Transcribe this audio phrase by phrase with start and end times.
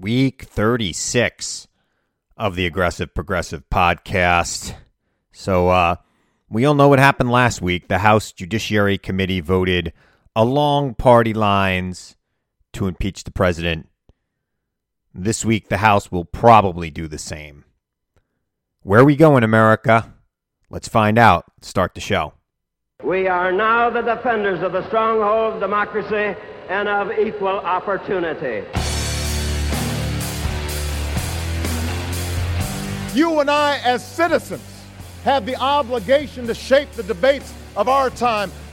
[0.00, 1.68] week 36
[2.36, 4.74] of the Aggressive Progressive podcast.
[5.30, 5.96] So, uh,
[6.48, 7.88] we all know what happened last week.
[7.88, 9.92] The House Judiciary Committee voted
[10.34, 12.16] along party lines
[12.72, 13.88] to impeach the president.
[15.12, 17.64] This week, the House will probably do the same.
[18.82, 20.14] Where are we going, America?
[20.70, 21.44] Let's find out.
[21.60, 22.32] Start the show.
[23.04, 26.38] We are now the defenders of the stronghold of democracy
[26.68, 28.64] and of equal opportunity.
[33.12, 34.62] You and I, as citizens,
[35.24, 38.52] have the obligation to shape the debates of our time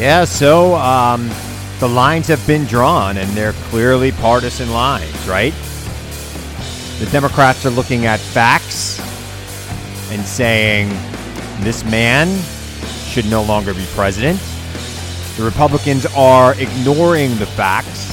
[0.00, 1.30] Yeah, so um,
[1.78, 5.52] the lines have been drawn, and they're clearly partisan lines, right?
[7.00, 8.98] The Democrats are looking at facts
[10.10, 10.88] and saying
[11.62, 12.34] this man
[13.08, 14.40] should no longer be president.
[15.36, 18.08] The Republicans are ignoring the facts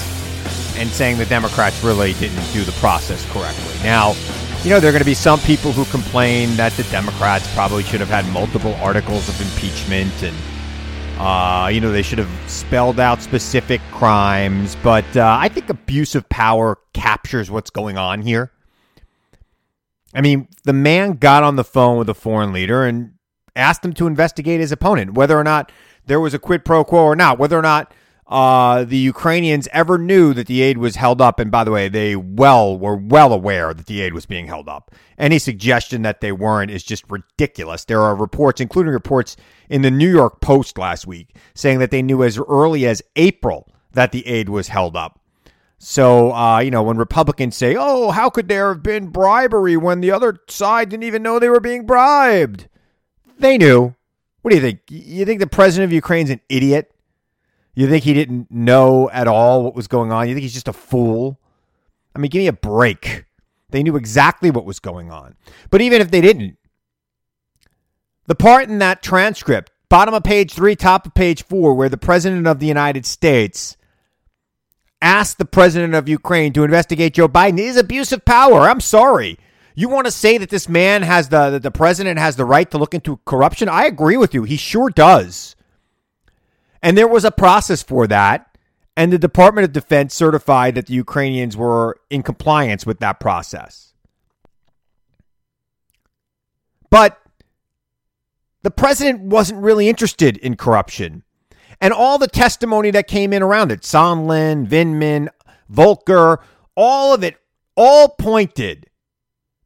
[0.78, 3.82] and saying the Democrats really didn't do the process correctly.
[3.82, 4.14] Now,
[4.62, 7.84] you know, there are going to be some people who complain that the Democrats probably
[7.84, 10.36] should have had multiple articles of impeachment and
[11.20, 16.14] uh, you know, they should have spelled out specific crimes, but uh, I think abuse
[16.14, 18.52] of power captures what's going on here.
[20.14, 23.14] I mean, the man got on the phone with a foreign leader and
[23.56, 25.72] asked him to investigate his opponent, whether or not
[26.06, 27.94] there was a quid pro quo or not, whether or not
[28.28, 31.40] uh, the Ukrainians ever knew that the aid was held up.
[31.40, 34.68] And by the way, they well were well aware that the aid was being held
[34.68, 34.92] up.
[35.18, 37.86] Any suggestion that they weren't is just ridiculous.
[37.86, 39.38] There are reports, including reports
[39.70, 43.72] in the New York Post last week, saying that they knew as early as April
[43.94, 45.20] that the aid was held up.
[45.80, 50.02] So, uh, you know, when Republicans say, oh, how could there have been bribery when
[50.02, 52.68] the other side didn't even know they were being bribed?
[53.40, 53.96] They knew.
[54.42, 54.80] What do you think?
[54.90, 56.92] You think the president of Ukraine's an idiot?
[57.78, 60.28] You think he didn't know at all what was going on?
[60.28, 61.40] You think he's just a fool?
[62.16, 63.26] I mean, give me a break.
[63.70, 65.36] They knew exactly what was going on.
[65.70, 66.58] But even if they didn't,
[68.26, 71.98] the part in that transcript, bottom of page three, top of page four, where the
[71.98, 73.78] president of the United States
[75.00, 78.62] asked the president of Ukraine to investigate Joe Biden is abuse of power.
[78.62, 79.38] I'm sorry.
[79.76, 82.80] You want to say that this man has the the president has the right to
[82.80, 83.70] look into corruption?
[83.70, 84.46] I agree with you.
[84.46, 85.56] He sure does.
[86.82, 88.58] And there was a process for that.
[88.96, 93.94] And the Department of Defense certified that the Ukrainians were in compliance with that process.
[96.90, 97.20] But
[98.64, 101.24] the president wasn't really interested in corruption.
[101.80, 105.28] And all the testimony that came in around it, Sondland, Vindman,
[105.70, 106.40] Volker,
[106.76, 107.38] all of it,
[107.76, 108.90] all pointed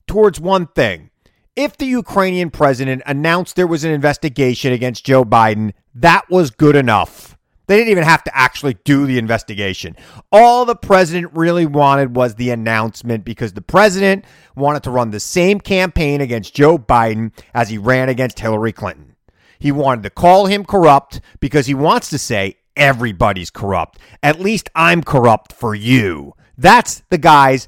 [0.08, 1.11] towards one thing.
[1.56, 6.78] If the Ukrainian president announced there was an investigation against Joe Biden, that was good
[6.78, 7.38] enough.
[7.68, 9.98] They didn't even have to actually do the investigation.
[10.32, 14.24] All the president really wanted was the announcement because the president
[14.56, 19.16] wanted to run the same campaign against Joe Biden as he ran against Hillary Clinton.
[19.60, 24.00] He wanted to call him corrupt because he wants to say everybody's corrupt.
[24.24, 26.34] At least I'm corrupt for you.
[26.58, 27.68] That's the guy's,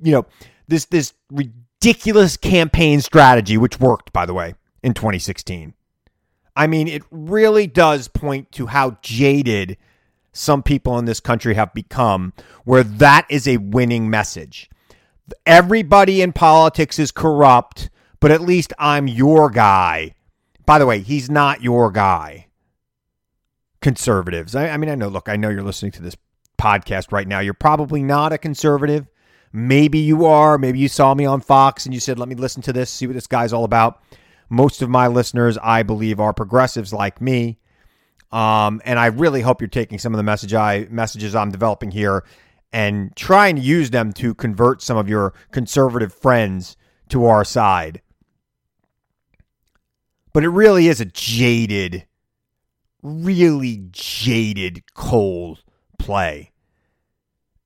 [0.00, 0.26] you know,
[0.68, 1.12] this this
[1.80, 5.72] ridiculous campaign strategy, which worked, by the way, in 2016.
[6.54, 9.78] I mean, it really does point to how jaded
[10.32, 12.34] some people in this country have become,
[12.64, 14.68] where that is a winning message.
[15.46, 17.88] Everybody in politics is corrupt,
[18.20, 20.14] but at least I'm your guy.
[20.66, 22.48] By the way, he's not your guy.
[23.80, 24.54] Conservatives.
[24.54, 26.16] I, I mean, I know, look, I know you're listening to this
[26.58, 27.40] podcast right now.
[27.40, 29.06] You're probably not a conservative.
[29.52, 30.58] Maybe you are.
[30.58, 33.06] Maybe you saw me on Fox and you said, let me listen to this, see
[33.06, 34.02] what this guy's all about.
[34.48, 37.58] Most of my listeners, I believe, are progressives like me.
[38.32, 41.90] Um, and I really hope you're taking some of the message I messages I'm developing
[41.90, 42.24] here
[42.72, 46.76] and trying to use them to convert some of your conservative friends
[47.08, 48.02] to our side.
[50.32, 52.06] But it really is a jaded,
[53.02, 55.64] really jaded, cold
[55.98, 56.49] play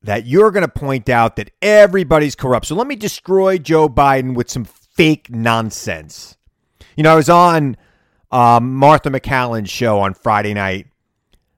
[0.04, 2.66] that you're going to point out that everybody's corrupt.
[2.66, 6.36] So let me destroy Joe Biden with some fake nonsense.
[6.94, 7.78] You know, I was on
[8.30, 10.88] um, Martha MacCallum's show on Friday night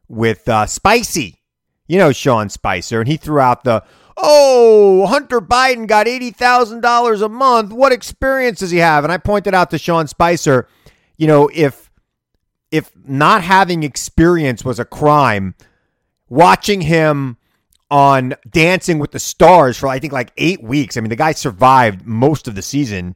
[0.09, 1.43] with uh, Spicy,
[1.89, 3.83] you know, Sean Spicer, and he threw out the,
[4.17, 7.73] oh, Hunter Biden got $80,000 a month.
[7.73, 9.03] What experience does he have?
[9.03, 10.69] And I pointed out to Sean Spicer,
[11.17, 11.91] you know, if
[12.73, 15.55] if not having experience was a crime,
[16.29, 17.39] watching him
[17.91, 20.97] on Dancing with the Stars for I think like eight weeks.
[20.97, 23.15] I mean, the guy survived most of the season.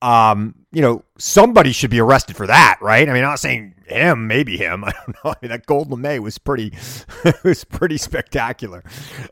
[0.00, 3.08] Um, you know, somebody should be arrested for that, right?
[3.08, 4.84] I mean, I'm not saying him, maybe him.
[4.84, 5.30] I don't know.
[5.30, 6.72] I mean, that Gold Lamé was pretty,
[7.44, 8.82] was pretty spectacular.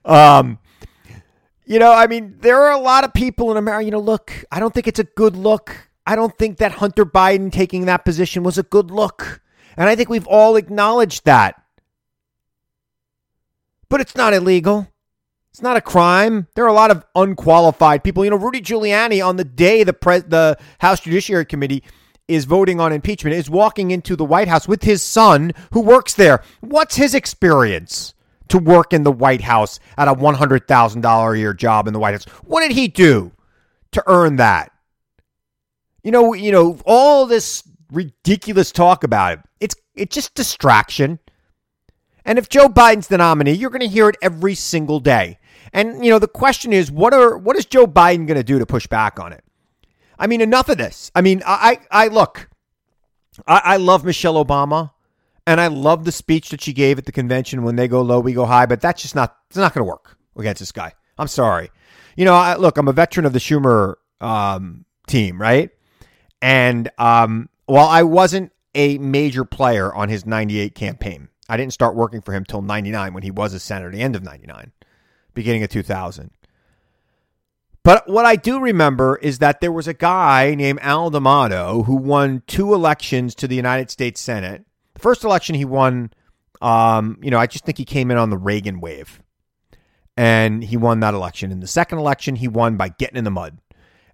[0.05, 0.59] Um,
[1.65, 3.85] you know, I mean, there are a lot of people in America.
[3.85, 5.89] You know, look, I don't think it's a good look.
[6.07, 9.41] I don't think that Hunter Biden taking that position was a good look,
[9.77, 11.60] and I think we've all acknowledged that.
[13.91, 14.89] But it's not illegal.
[15.51, 16.47] It's not a crime.
[16.55, 18.25] There are a lot of unqualified people.
[18.25, 21.83] You know, Rudy Giuliani on the day the the House Judiciary Committee
[22.31, 26.15] is voting on impeachment is walking into the White House with his son who works
[26.15, 26.45] there.
[26.61, 28.15] What's his experience
[28.49, 32.13] to work in the White House at a $100,000 a year job in the White
[32.13, 32.25] House?
[32.45, 33.33] What did he do
[33.91, 34.71] to earn that?
[36.05, 39.41] You know, you know, all this ridiculous talk about it.
[39.59, 41.19] It's it's just distraction.
[42.31, 45.41] And if Joe Biden's the nominee, you're going to hear it every single day.
[45.73, 48.61] And you know, the question is, what are what is Joe Biden going to do
[48.61, 49.43] to push back on it?
[50.17, 51.11] I mean, enough of this.
[51.13, 52.49] I mean, I I, look,
[53.49, 54.93] I, I love Michelle Obama,
[55.45, 57.65] and I love the speech that she gave at the convention.
[57.65, 58.67] When they go low, we go high.
[58.67, 60.93] But that's just not it's not going to work against this guy.
[61.19, 61.73] I'm sorry.
[62.15, 65.71] You know, I, look, I'm a veteran of the Schumer um, team, right?
[66.41, 71.97] And um, while I wasn't a major player on his 98 campaign, I didn't start
[71.97, 74.73] working for him till 99 when he was a senator, the end of 99
[75.35, 76.31] beginning of 2000.
[77.83, 81.97] But what I do remember is that there was a guy named Al D'Amato who
[81.97, 84.65] won two elections to the United States Senate.
[84.95, 86.13] The first election he won,
[86.61, 89.23] um, you know, I just think he came in on the Reagan wave.
[90.17, 91.51] And he won that election.
[91.51, 93.59] In the second election, he won by getting in the mud.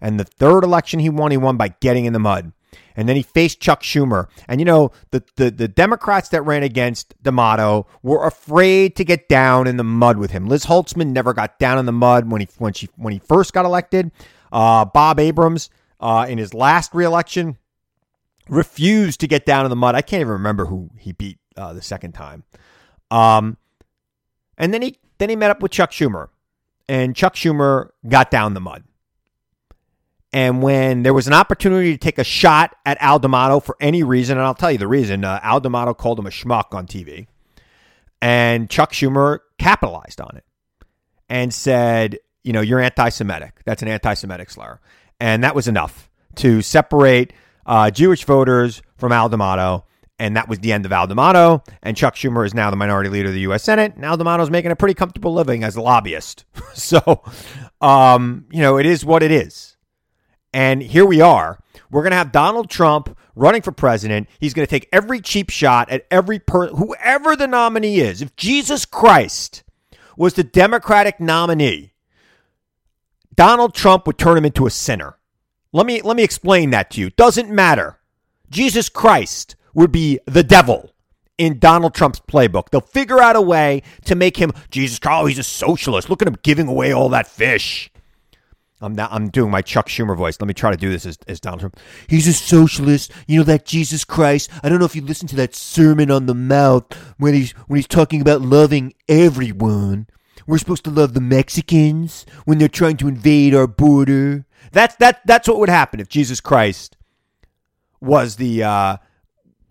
[0.00, 2.52] And the third election he won, he won by getting in the mud
[2.96, 4.28] and then he faced Chuck Schumer.
[4.48, 9.28] And you know, the, the, the Democrats that ran against D'Amato were afraid to get
[9.28, 10.46] down in the mud with him.
[10.48, 13.52] Liz Holtzman never got down in the mud when he when she when he first
[13.52, 14.10] got elected.
[14.52, 15.70] Uh, Bob Abrams
[16.00, 17.58] uh, in his last reelection
[18.48, 19.94] refused to get down in the mud.
[19.94, 22.44] I can't even remember who he beat uh, the second time.
[23.10, 23.56] Um,
[24.56, 26.28] and then he then he met up with Chuck Schumer,
[26.88, 28.84] and Chuck Schumer got down the mud.
[30.36, 34.02] And when there was an opportunity to take a shot at Al D'Amato for any
[34.02, 36.86] reason, and I'll tell you the reason, uh, Al D'Amato called him a schmuck on
[36.86, 37.26] TV.
[38.20, 40.44] And Chuck Schumer capitalized on it
[41.30, 43.62] and said, you know, you're anti Semitic.
[43.64, 44.78] That's an anti Semitic slur.
[45.20, 47.32] And that was enough to separate
[47.64, 49.86] uh, Jewish voters from Al D'Amato.
[50.18, 51.64] And that was the end of Al D'Amato.
[51.82, 53.62] And Chuck Schumer is now the minority leader of the U.S.
[53.62, 53.94] Senate.
[53.96, 56.44] And Al is making a pretty comfortable living as a lobbyist.
[56.74, 57.22] so,
[57.80, 59.75] um, you know, it is what it is.
[60.56, 61.58] And here we are.
[61.90, 64.26] We're going to have Donald Trump running for president.
[64.40, 68.22] He's going to take every cheap shot at every person, whoever the nominee is.
[68.22, 69.64] If Jesus Christ
[70.16, 71.92] was the Democratic nominee,
[73.34, 75.18] Donald Trump would turn him into a sinner.
[75.74, 77.10] Let me let me explain that to you.
[77.10, 77.98] Doesn't matter.
[78.48, 80.94] Jesus Christ would be the devil
[81.36, 82.70] in Donald Trump's playbook.
[82.70, 84.98] They'll figure out a way to make him Jesus.
[84.98, 85.20] Christ.
[85.20, 86.08] Oh, he's a socialist.
[86.08, 87.90] Look at him giving away all that fish.
[88.80, 90.38] I'm not, I'm doing my Chuck Schumer voice.
[90.40, 91.78] Let me try to do this as, as Donald Trump.
[92.08, 93.10] He's a socialist.
[93.26, 94.50] You know that Jesus Christ.
[94.62, 97.76] I don't know if you listened to that sermon on the mount when he's when
[97.76, 100.08] he's talking about loving everyone.
[100.46, 104.46] We're supposed to love the Mexicans when they're trying to invade our border.
[104.72, 106.96] That's that that's what would happen if Jesus Christ
[108.00, 108.96] was the uh,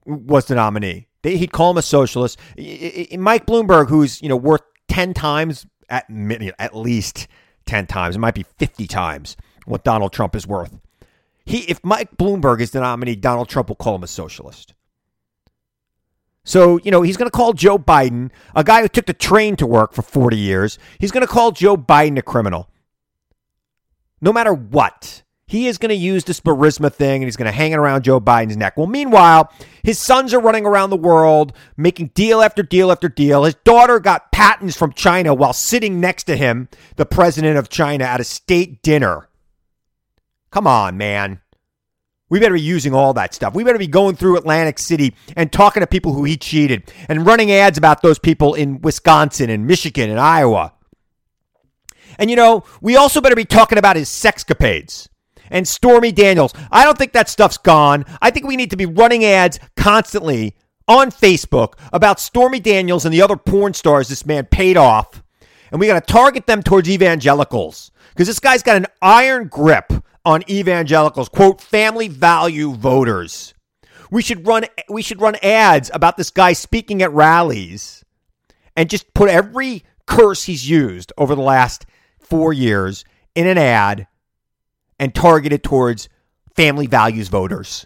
[0.05, 1.07] was the nominee.
[1.21, 2.39] They, He'd call him a socialist.
[2.57, 6.05] Mike Bloomberg, who's you know worth ten times at
[6.59, 7.27] at least
[7.65, 8.15] 10 times.
[8.15, 10.79] It might be 50 times what Donald Trump is worth.
[11.45, 14.73] He, if Mike Bloomberg is the nominee, Donald Trump will call him a socialist.
[16.43, 19.55] So, you know, he's going to call Joe Biden, a guy who took the train
[19.57, 22.69] to work for 40 years, he's going to call Joe Biden a criminal.
[24.21, 25.23] No matter what.
[25.47, 28.03] He is going to use this Burisma thing and he's going to hang it around
[28.03, 28.77] Joe Biden's neck.
[28.77, 33.43] Well, meanwhile, his sons are running around the world making deal after deal after deal.
[33.43, 38.05] His daughter got patents from China while sitting next to him, the president of China,
[38.05, 39.29] at a state dinner.
[40.49, 41.41] Come on, man.
[42.27, 43.53] We better be using all that stuff.
[43.53, 47.23] We better be going through Atlantic City and talking to people who he cheated and
[47.23, 50.73] running ads about those people in Wisconsin and Michigan and Iowa.
[52.17, 55.07] And you know, we also better be talking about his sexcapades
[55.49, 56.53] and Stormy Daniels.
[56.71, 58.05] I don't think that stuff's gone.
[58.21, 60.55] I think we need to be running ads constantly
[60.87, 65.23] on Facebook about Stormy Daniels and the other porn stars this man paid off.
[65.71, 69.91] And we got to target them towards evangelicals because this guy's got an iron grip
[70.23, 73.53] on evangelicals, quote, family value voters.
[74.11, 78.03] We should run we should run ads about this guy speaking at rallies
[78.75, 81.85] and just put every curse he's used over the last
[82.19, 84.07] 4 years in an ad
[84.99, 86.09] and targeted towards
[86.55, 87.85] family values voters.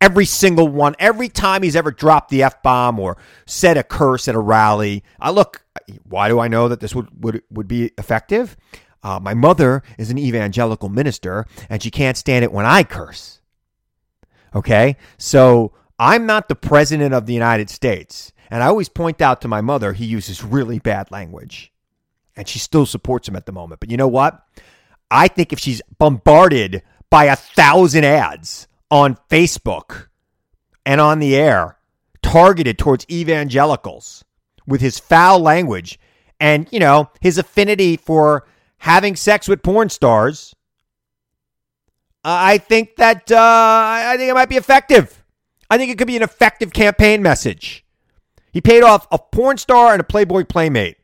[0.00, 4.28] Every single one, every time he's ever dropped the F bomb or said a curse
[4.28, 5.04] at a rally.
[5.18, 5.62] I look,
[6.04, 8.56] why do I know that this would, would, would be effective?
[9.02, 13.40] Uh, my mother is an evangelical minister and she can't stand it when I curse.
[14.54, 14.96] Okay?
[15.18, 18.32] So I'm not the president of the United States.
[18.50, 21.72] And I always point out to my mother he uses really bad language.
[22.36, 23.80] And she still supports him at the moment.
[23.80, 24.42] But you know what?
[25.10, 30.08] I think if she's bombarded by a thousand ads on Facebook
[30.86, 31.76] and on the air
[32.22, 34.24] targeted towards evangelicals
[34.66, 35.98] with his foul language
[36.38, 38.46] and, you know, his affinity for
[38.78, 40.54] having sex with porn stars,
[42.24, 45.22] I think that uh, I think it might be effective.
[45.70, 47.84] I think it could be an effective campaign message.
[48.52, 50.96] He paid off a porn star and a Playboy playmate,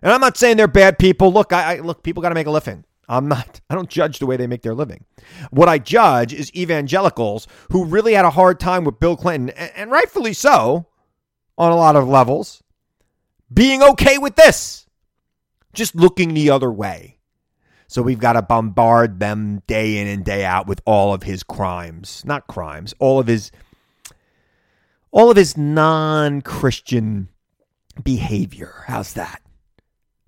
[0.00, 1.32] and I'm not saying they're bad people.
[1.32, 2.84] Look, I, I look, people got to make a living.
[3.08, 5.04] I'm not, I don't judge the way they make their living.
[5.50, 9.90] What I judge is evangelicals who really had a hard time with Bill Clinton, and,
[9.90, 10.86] rightfully so
[11.58, 12.62] on a lot of levels,
[13.52, 14.86] being okay with this,
[15.72, 17.18] just looking the other way.
[17.88, 21.42] So we've got to bombard them day in and day out with all of his
[21.42, 23.52] crimes, not crimes, all of his
[25.12, 27.28] all of his non-Christian
[28.02, 28.84] behavior.
[28.86, 29.40] How's that?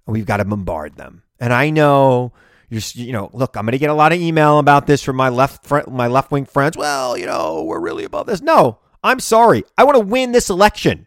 [0.06, 1.24] We've got to bombard them.
[1.38, 2.32] And I know
[2.68, 5.16] you're, you know, look, I'm going to get a lot of email about this from
[5.16, 6.76] my left fr- my left wing friends.
[6.76, 8.40] Well, you know, we're really above this.
[8.40, 9.64] No, I'm sorry.
[9.76, 11.06] I want to win this election.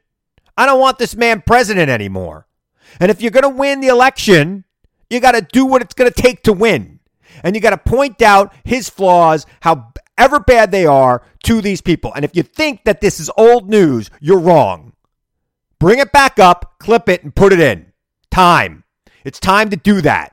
[0.58, 2.48] I don't want this man president anymore.
[3.00, 4.66] And if you're going to win the election,
[5.10, 7.00] you got to do what it's going to take to win.
[7.44, 12.14] And you got to point out his flaws, however bad they are, to these people.
[12.14, 14.94] And if you think that this is old news, you're wrong.
[15.80, 17.92] Bring it back up, clip it, and put it in.
[18.30, 18.84] Time.
[19.24, 20.31] It's time to do that.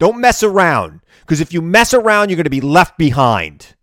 [0.00, 3.76] Don't mess around, because if you mess around, you're going to be left behind.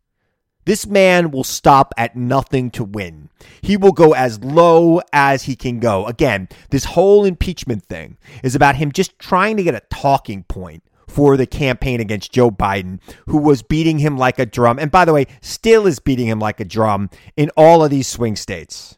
[0.65, 3.29] This man will stop at nothing to win.
[3.61, 6.07] He will go as low as he can go.
[6.07, 10.83] Again, this whole impeachment thing is about him just trying to get a talking point
[11.07, 14.79] for the campaign against Joe Biden, who was beating him like a drum.
[14.79, 18.07] And by the way, still is beating him like a drum in all of these
[18.07, 18.97] swing states.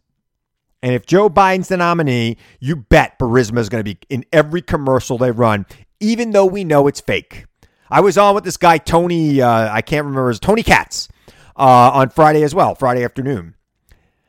[0.82, 4.62] And if Joe Biden's the nominee, you bet Burisma is going to be in every
[4.62, 5.66] commercial they run,
[6.00, 7.46] even though we know it's fake.
[7.90, 11.08] I was on with this guy, Tony, uh, I can't remember his Tony Katz,
[11.56, 13.56] uh, on Friday as well, Friday afternoon.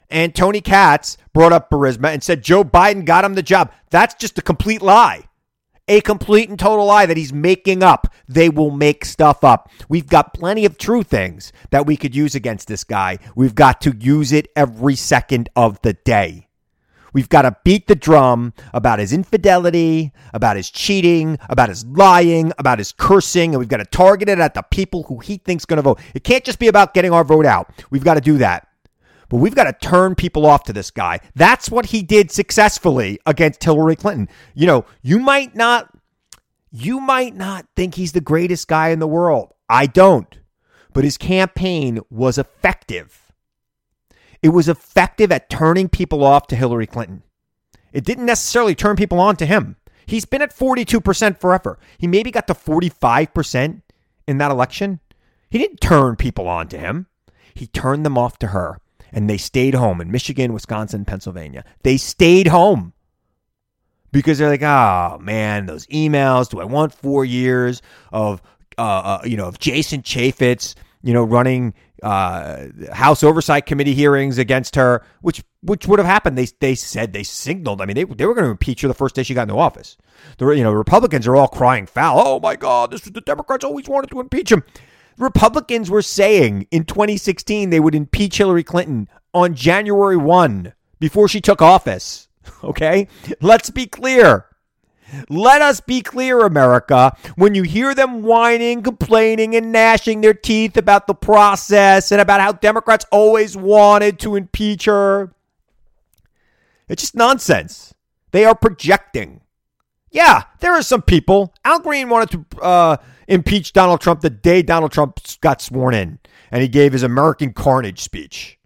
[0.08, 3.72] And Tony Katz brought up Burisma and said Joe Biden got him the job.
[3.90, 5.24] That's just a complete lie.
[5.86, 8.12] A complete and total lie that he's making up.
[8.28, 9.70] They will make stuff up.
[9.88, 13.18] We've got plenty of true things that we could use against this guy.
[13.34, 16.48] We've got to use it every second of the day.
[17.12, 22.52] We've got to beat the drum about his infidelity, about his cheating, about his lying,
[22.58, 25.64] about his cursing, and we've got to target it at the people who he thinks
[25.64, 26.00] going to vote.
[26.14, 27.70] It can't just be about getting our vote out.
[27.90, 28.66] We've got to do that.
[29.28, 31.20] But we've got to turn people off to this guy.
[31.36, 34.28] That's what he did successfully against Hillary Clinton.
[34.54, 35.88] You know, you might not
[36.72, 39.52] you might not think he's the greatest guy in the world.
[39.68, 40.38] I don't.
[40.92, 43.29] But his campaign was effective.
[44.42, 47.22] It was effective at turning people off to Hillary Clinton.
[47.92, 49.76] It didn't necessarily turn people on to him.
[50.06, 51.78] He's been at 42% forever.
[51.98, 53.82] He maybe got to 45%
[54.26, 55.00] in that election.
[55.50, 57.06] He didn't turn people on to him.
[57.54, 58.78] He turned them off to her.
[59.12, 61.64] And they stayed home in Michigan, Wisconsin, Pennsylvania.
[61.82, 62.92] They stayed home
[64.12, 66.48] because they're like, oh man, those emails.
[66.48, 67.82] Do I want four years
[68.12, 68.40] of,
[68.78, 74.38] uh, uh, you know, of Jason Chaffetz, you know, running uh, House Oversight Committee hearings
[74.38, 76.38] against her, which which would have happened.
[76.38, 77.80] They they said they signaled.
[77.80, 79.56] I mean, they they were going to impeach her the first day she got into
[79.56, 79.96] office.
[80.38, 82.22] The you know Republicans are all crying foul.
[82.24, 84.64] Oh my God, this is the Democrats always wanted to impeach him.
[85.18, 91.40] Republicans were saying in 2016 they would impeach Hillary Clinton on January 1 before she
[91.40, 92.26] took office.
[92.64, 93.06] Okay,
[93.40, 94.46] let's be clear.
[95.28, 97.16] Let us be clear, America.
[97.36, 102.40] When you hear them whining, complaining, and gnashing their teeth about the process and about
[102.40, 105.32] how Democrats always wanted to impeach her,
[106.88, 107.94] it's just nonsense.
[108.32, 109.40] They are projecting.
[110.10, 111.54] Yeah, there are some people.
[111.64, 112.96] Al Green wanted to uh,
[113.28, 116.18] impeach Donald Trump the day Donald Trump got sworn in
[116.50, 118.58] and he gave his American Carnage speech.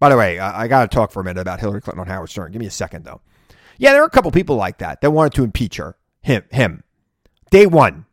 [0.00, 2.06] By the way, I, I got to talk for a minute about Hillary Clinton on
[2.06, 2.52] Howard Stern.
[2.52, 3.20] Give me a second, though.
[3.78, 6.84] Yeah, there are a couple people like that that wanted to impeach her, him, him,
[7.50, 8.06] day one.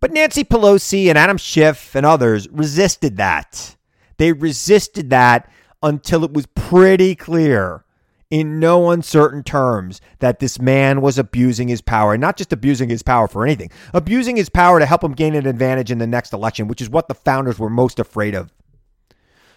[0.00, 3.76] But Nancy Pelosi and Adam Schiff and others resisted that.
[4.18, 5.50] They resisted that
[5.82, 7.84] until it was pretty clear
[8.30, 12.88] in no uncertain terms that this man was abusing his power, and not just abusing
[12.88, 16.06] his power for anything, abusing his power to help him gain an advantage in the
[16.06, 18.52] next election, which is what the founders were most afraid of.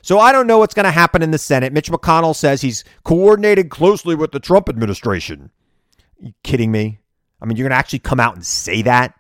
[0.10, 1.72] So I don't know what's going to happen in the Senate.
[1.72, 5.52] Mitch McConnell says he's coordinated closely with the Trump administration.
[6.20, 6.98] Are you kidding me?
[7.40, 9.14] I mean, you're going to actually come out and say that?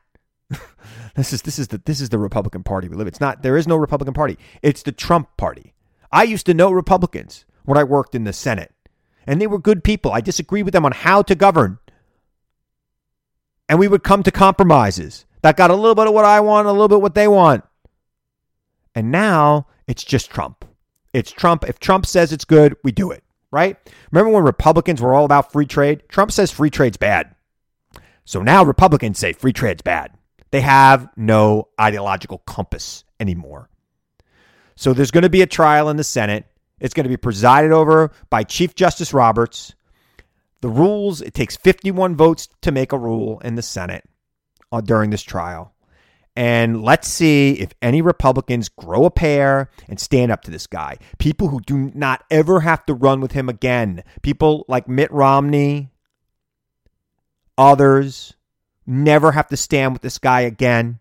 [1.15, 3.05] this is this is the this is the Republican Party we live.
[3.05, 4.39] It's not there is no Republican Party.
[4.63, 5.75] It's the Trump Party.
[6.12, 8.74] I used to know Republicans when I worked in the Senate,
[9.27, 10.12] and they were good people.
[10.12, 11.77] I disagreed with them on how to govern.
[13.69, 16.67] And we would come to compromises that got a little bit of what I want,
[16.67, 17.63] a little bit what they want.
[18.96, 20.65] And now it's just Trump.
[21.13, 21.68] It's Trump.
[21.68, 23.78] If Trump says it's good, we do it, right?
[24.12, 26.04] Remember when Republicans were all about free trade?
[26.10, 27.36] Trump says free trade's bad.
[28.25, 30.12] So now Republicans say free trade's bad.
[30.51, 33.70] They have no ideological compass anymore.
[34.75, 36.46] So there's going to be a trial in the Senate.
[36.80, 39.74] It's going to be presided over by Chief Justice Roberts.
[40.62, 44.04] The rules, it takes 51 votes to make a rule in the Senate
[44.72, 45.74] uh, during this trial.
[46.39, 50.96] And let's see if any Republicans grow a pair and stand up to this guy.
[51.17, 54.05] People who do not ever have to run with him again.
[54.22, 55.91] People like Mitt Romney,
[57.58, 58.36] others,
[58.88, 61.00] never have to stand with this guy again.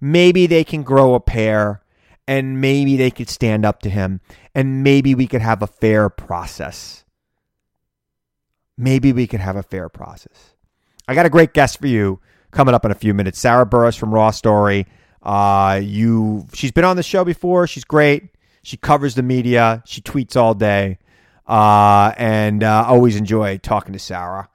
[0.00, 1.82] Maybe they can grow a pair
[2.26, 4.22] and maybe they could stand up to him
[4.54, 7.04] and maybe we could have a fair process.
[8.78, 10.54] Maybe we could have a fair process.
[11.06, 12.20] I got a great guest for you
[12.58, 13.38] coming up in a few minutes.
[13.38, 14.84] Sarah Burris from Raw Story.
[15.22, 17.68] Uh, you, she's been on the show before.
[17.68, 18.30] She's great.
[18.64, 19.80] She covers the media.
[19.86, 20.98] She tweets all day,
[21.46, 24.48] uh, and uh, always enjoy talking to Sarah.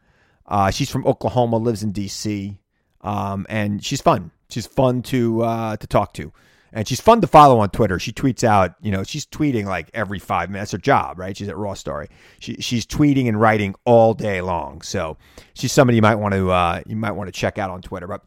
[0.46, 2.58] Uh, she's from Oklahoma, lives in D.C.,
[3.00, 4.32] um, and she's fun.
[4.50, 6.34] She's fun to uh, to talk to
[6.74, 8.00] and she's fun to follow on Twitter.
[8.00, 10.72] She tweets out, you know, she's tweeting like every five minutes.
[10.72, 11.38] Her job, right?
[11.38, 12.10] She's at Raw Story.
[12.40, 14.82] She, she's tweeting and writing all day long.
[14.82, 15.18] So
[15.54, 18.08] she's somebody you might want to uh, you might want to check out on Twitter.
[18.08, 18.22] But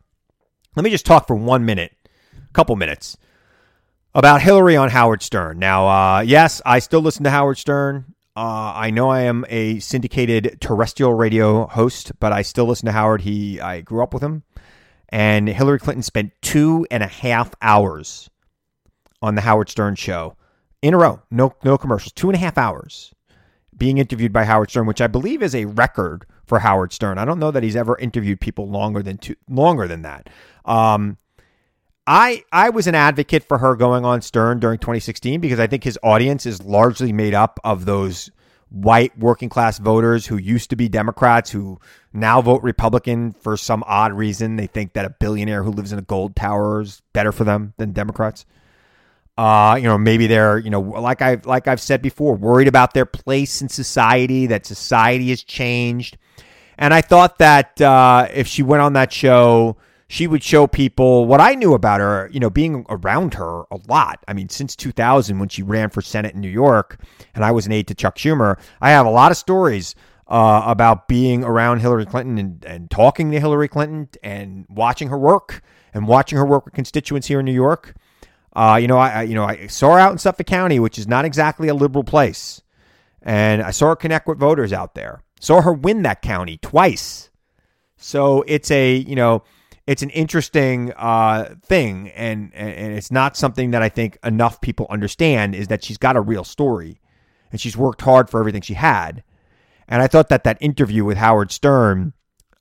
[0.77, 1.93] let me just talk for one minute,
[2.37, 3.19] a couple minutes
[4.15, 5.59] about Hillary on Howard Stern.
[5.59, 8.15] Now, uh, yes, I still listen to Howard Stern.
[8.37, 12.93] Uh, I know I am a syndicated terrestrial radio host, but I still listen to
[12.93, 13.23] Howard.
[13.23, 14.43] He, I grew up with him,
[15.09, 18.29] and Hillary Clinton spent two and a half hours
[19.27, 20.37] on the Howard Stern show
[20.83, 21.23] in a row.
[21.31, 22.13] No, no commercials.
[22.13, 23.13] Two and a half hours
[23.77, 27.19] being interviewed by Howard Stern, which I believe is a record for Howard Stern.
[27.19, 30.31] I don't know that he's ever interviewed people longer than two, longer than that.
[30.65, 31.19] Um,
[32.07, 35.85] I I was an advocate for her going on Stern during 2016 because I think
[35.85, 38.31] his audience is largely made up of those
[38.69, 41.79] white working class voters who used to be Democrats who
[42.13, 44.57] now vote Republican for some odd reason.
[44.57, 47.75] They think that a billionaire who lives in a gold tower is better for them
[47.77, 48.45] than Democrats.
[49.37, 52.95] Uh, you know, maybe they're, you know, like I've like I've said before, worried about
[52.95, 56.17] their place in society, that society has changed.
[56.79, 59.77] And I thought that uh, if she went on that show,
[60.09, 63.79] she would show people what I knew about her, you know, being around her a
[63.89, 64.23] lot.
[64.29, 67.01] I mean, since 2000, when she ran for Senate in New York,
[67.35, 69.95] and I was an aide to Chuck Schumer, I have a lot of stories
[70.29, 75.19] uh, about being around Hillary Clinton and, and talking to Hillary Clinton and watching her
[75.19, 77.95] work and watching her work with constituents here in New York.
[78.57, 80.99] Uh, you know, I, I you know I saw her out in Suffolk County, which
[80.99, 82.63] is not exactly a liberal place,
[83.21, 85.23] and I saw her connect with voters out there.
[85.41, 87.29] Saw her win that county twice.
[87.99, 89.45] So it's a you know
[89.87, 94.87] it's an interesting uh, thing, and and it's not something that I think enough people
[94.89, 96.99] understand is that she's got a real story,
[97.53, 99.23] and she's worked hard for everything she had.
[99.87, 102.15] And I thought that that interview with Howard Stern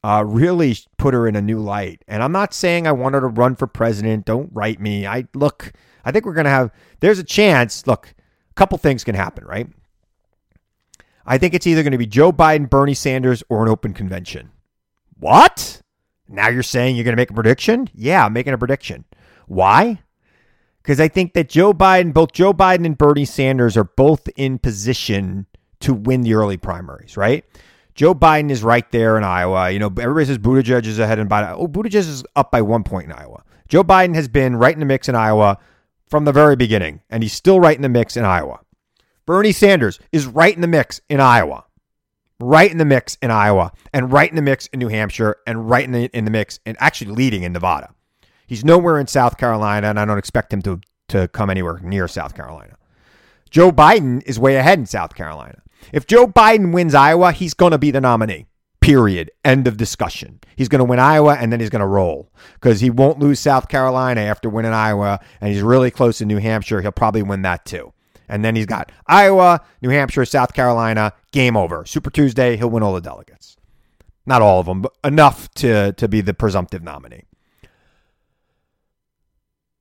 [0.06, 2.04] uh, really put her in a new light.
[2.08, 4.26] And I'm not saying I want her to run for president.
[4.26, 5.08] Don't write me.
[5.08, 5.74] I look.
[6.04, 6.70] I think we're going to have.
[7.00, 7.88] There's a chance.
[7.88, 8.14] Look,
[8.52, 9.68] a couple things can happen, right?
[11.26, 14.52] I think it's either going to be Joe Biden, Bernie Sanders, or an open convention.
[15.18, 15.82] What?
[16.30, 17.90] Now you're saying you're going to make a prediction?
[17.96, 19.06] Yeah, I'm making a prediction.
[19.48, 20.04] Why?
[20.84, 24.60] Because I think that Joe Biden, both Joe Biden and Bernie Sanders, are both in
[24.60, 25.48] position
[25.80, 27.44] to win the early primaries, right?
[27.96, 29.72] Joe Biden is right there in Iowa.
[29.72, 31.56] You know, everybody says Buttigieg is ahead in Biden.
[31.58, 33.44] Oh, Buttigieg is up by one point in Iowa.
[33.70, 35.58] Joe Biden has been right in the mix in Iowa
[36.10, 38.60] from the very beginning, and he's still right in the mix in Iowa.
[39.26, 41.66] Bernie Sanders is right in the mix in Iowa,
[42.40, 45.70] right in the mix in Iowa, and right in the mix in New Hampshire, and
[45.70, 47.92] right in the in the mix and actually leading in Nevada.
[48.46, 52.08] He's nowhere in South Carolina, and I don't expect him to to come anywhere near
[52.10, 52.76] South Carolina.
[53.50, 55.62] Joe Biden is way ahead in South Carolina.
[55.92, 58.48] If Joe Biden wins Iowa, he's going to be the nominee.
[58.82, 59.32] Period.
[59.44, 60.40] End of discussion.
[60.56, 63.40] He's going to win Iowa and then he's going to roll because he won't lose
[63.40, 66.82] South Carolina after winning Iowa and he's really close to New Hampshire.
[66.82, 67.94] He'll probably win that too.
[68.28, 71.86] And then he's got Iowa, New Hampshire, South Carolina, game over.
[71.86, 73.58] Super Tuesday, he'll win all the delegates.
[74.26, 77.26] Not all of them, but enough to, to be the presumptive nominee.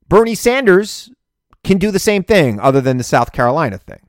[0.08, 1.10] Bernie Sanders
[1.64, 4.00] can do the same thing other than the South Carolina thing.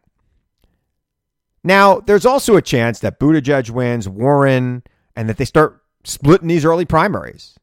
[1.65, 4.83] Now, there's also a chance that Buttigieg wins, Warren,
[5.15, 7.57] and that they start splitting these early primaries.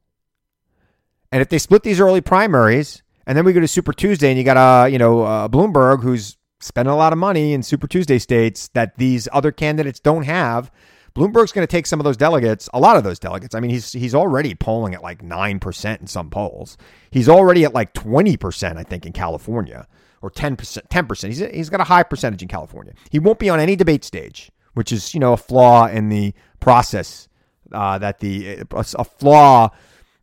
[1.30, 4.36] And if they split these early primaries, and then we go to Super Tuesday, and
[4.36, 7.62] you got a uh, you know uh, Bloomberg who's spending a lot of money in
[7.62, 10.72] Super Tuesday states that these other candidates don't have.
[11.14, 13.54] Bloomberg's going to take some of those delegates, a lot of those delegates.
[13.54, 16.76] I mean, he's he's already polling at like nine percent in some polls.
[17.12, 19.86] He's already at like twenty percent, I think, in California
[20.22, 21.26] or 10%, 10%.
[21.26, 22.94] He's, he's got a high percentage in California.
[23.10, 26.32] He won't be on any debate stage, which is, you know, a flaw in the
[26.60, 27.28] process
[27.72, 29.70] uh, that the, a flaw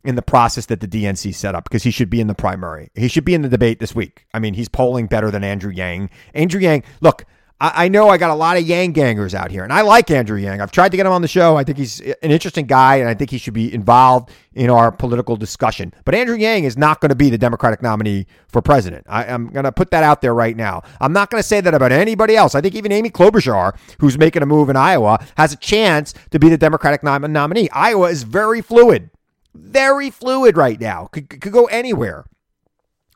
[0.02, 2.90] in the process that the DNC set up because he should be in the primary.
[2.94, 4.26] He should be in the debate this week.
[4.32, 6.10] I mean, he's polling better than Andrew Yang.
[6.34, 7.26] Andrew Yang, look,
[7.60, 10.10] I, I know I got a lot of Yang gangers out here, and I like
[10.10, 10.60] Andrew Yang.
[10.60, 11.56] I've tried to get him on the show.
[11.56, 14.90] I think he's an interesting guy, and I think he should be involved in our
[14.90, 15.92] political discussion.
[16.04, 19.06] But Andrew Yang is not going to be the Democratic nominee for president.
[19.08, 20.82] I, am going to put that out there right now.
[21.00, 22.54] I'm not going to say that about anybody else.
[22.54, 26.38] I think even Amy Klobuchar, who's making a move in Iowa, has a chance to
[26.38, 27.68] be the Democratic nom- nominee.
[27.70, 29.10] Iowa is very fluid,
[29.54, 31.06] very fluid right now.
[31.12, 32.24] Could, could go anywhere.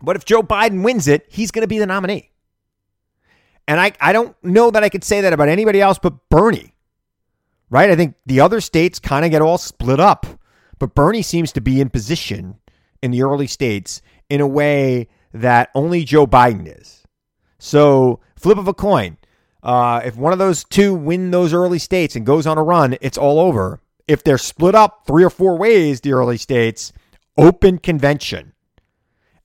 [0.02, 2.30] But if Joe Biden wins it, he's going to be the nominee.
[3.66, 6.74] And I, I don't know that I could say that about anybody else but Bernie,
[7.70, 7.90] right?
[7.90, 10.26] I think the other states kind of get all split up,
[10.78, 12.56] but Bernie seems to be in position
[13.02, 17.02] in the early states in a way that only Joe Biden is.
[17.58, 19.16] So, flip of a coin.
[19.62, 22.98] Uh, if one of those two win those early states and goes on a run,
[23.00, 23.80] it's all over.
[24.06, 26.92] If they're split up three or four ways, the early states,
[27.38, 28.52] open convention.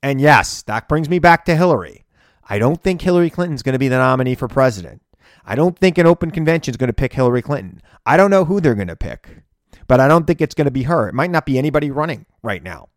[0.03, 2.05] And yes, that brings me back to Hillary.
[2.49, 5.01] I don't think Hillary Clinton's going to be the nominee for president.
[5.45, 7.81] I don't think an open convention is going to pick Hillary Clinton.
[8.05, 9.43] I don't know who they're going to pick,
[9.87, 11.07] but I don't think it's going to be her.
[11.07, 12.89] It might not be anybody running right now.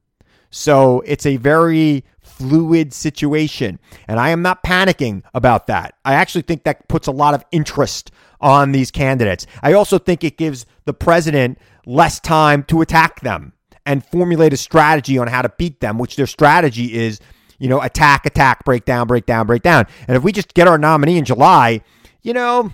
[0.51, 3.79] So it's a very fluid situation.
[4.07, 5.95] And I am not panicking about that.
[6.05, 8.11] I actually think that puts a lot of interest
[8.41, 9.47] on these candidates.
[9.62, 13.55] I also think it gives the president less time to attack them
[13.87, 17.21] and formulate a strategy on how to beat them, which their strategy is
[17.62, 19.87] you know, attack, attack, break down, break down, break down.
[20.09, 21.83] And if we just get our nominee in July,
[22.20, 22.72] you know,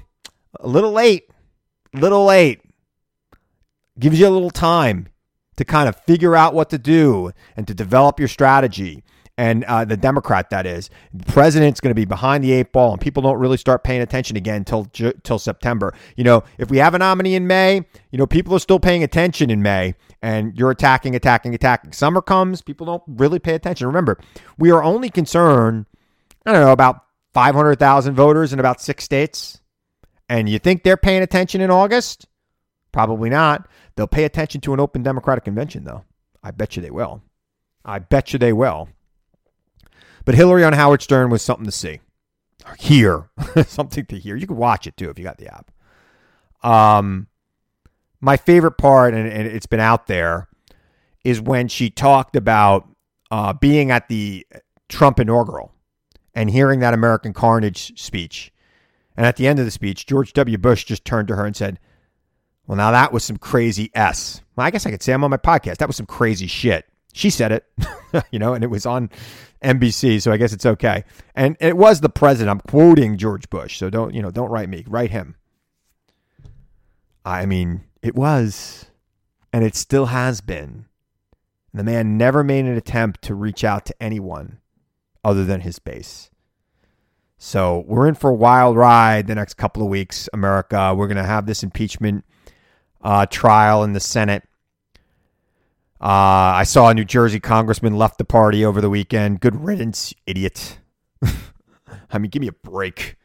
[0.59, 1.29] a little late,
[1.92, 2.62] little late.
[3.98, 5.09] Gives you a little time
[5.57, 9.05] to kind of figure out what to do and to develop your strategy.
[9.38, 12.92] And uh, the Democrat, that is, the president's going to be behind the eight ball,
[12.92, 14.87] and people don't really start paying attention again till
[15.22, 15.94] till September.
[16.16, 19.05] You know, if we have a nominee in May, you know, people are still paying
[19.05, 21.92] attention in May and you're attacking, attacking, attacking.
[21.92, 23.87] Summer comes, people don't really pay attention.
[23.87, 24.18] Remember,
[24.59, 25.87] we are only concerned,
[26.44, 29.61] I don't know, about 500,000 voters in about six states.
[30.29, 32.27] And you think they're paying attention in August?
[32.92, 33.68] Probably not.
[33.96, 36.05] They'll pay attention to an open Democratic convention, though.
[36.42, 37.22] I bet you they will.
[37.85, 38.88] I bet you they will.
[40.29, 42.01] But Hillary on Howard Stern was something to see.
[42.67, 43.31] Or hear.
[43.67, 44.37] something to hear.
[44.37, 45.71] You could watch it too if you got the app.
[46.62, 47.29] Um,
[48.21, 50.49] my favorite part, and, and it's been out there,
[51.25, 52.87] is when she talked about
[53.31, 54.47] uh, being at the
[54.91, 55.73] Trump inaugural
[56.35, 58.53] and hearing that American Carnage speech.
[59.17, 60.59] And at the end of the speech, George W.
[60.59, 61.81] Bush just turned to her and said,
[62.67, 64.43] Well, now that was some crazy S.
[64.57, 65.79] Well, I guess I could say I'm on my podcast.
[65.79, 66.85] That was some crazy shit.
[67.12, 67.64] She said it,
[68.31, 69.11] you know, and it was on
[69.62, 71.05] NBC, so I guess it's okay.
[71.35, 72.51] And it was the president.
[72.51, 75.37] I'm quoting George Bush, so don't, you know, don't write me, write him.
[77.25, 78.87] I mean, it was,
[79.53, 80.87] and it still has been.
[81.75, 84.61] The man never made an attempt to reach out to anyone
[85.23, 86.31] other than his base.
[87.37, 90.94] So we're in for a wild ride the next couple of weeks, America.
[90.94, 92.25] We're going to have this impeachment
[93.03, 94.47] uh, trial in the Senate.
[96.00, 99.40] Uh, I saw a New Jersey congressman left the party over the weekend.
[99.40, 100.78] Good riddance, idiot.
[102.11, 103.16] I mean, give me a break.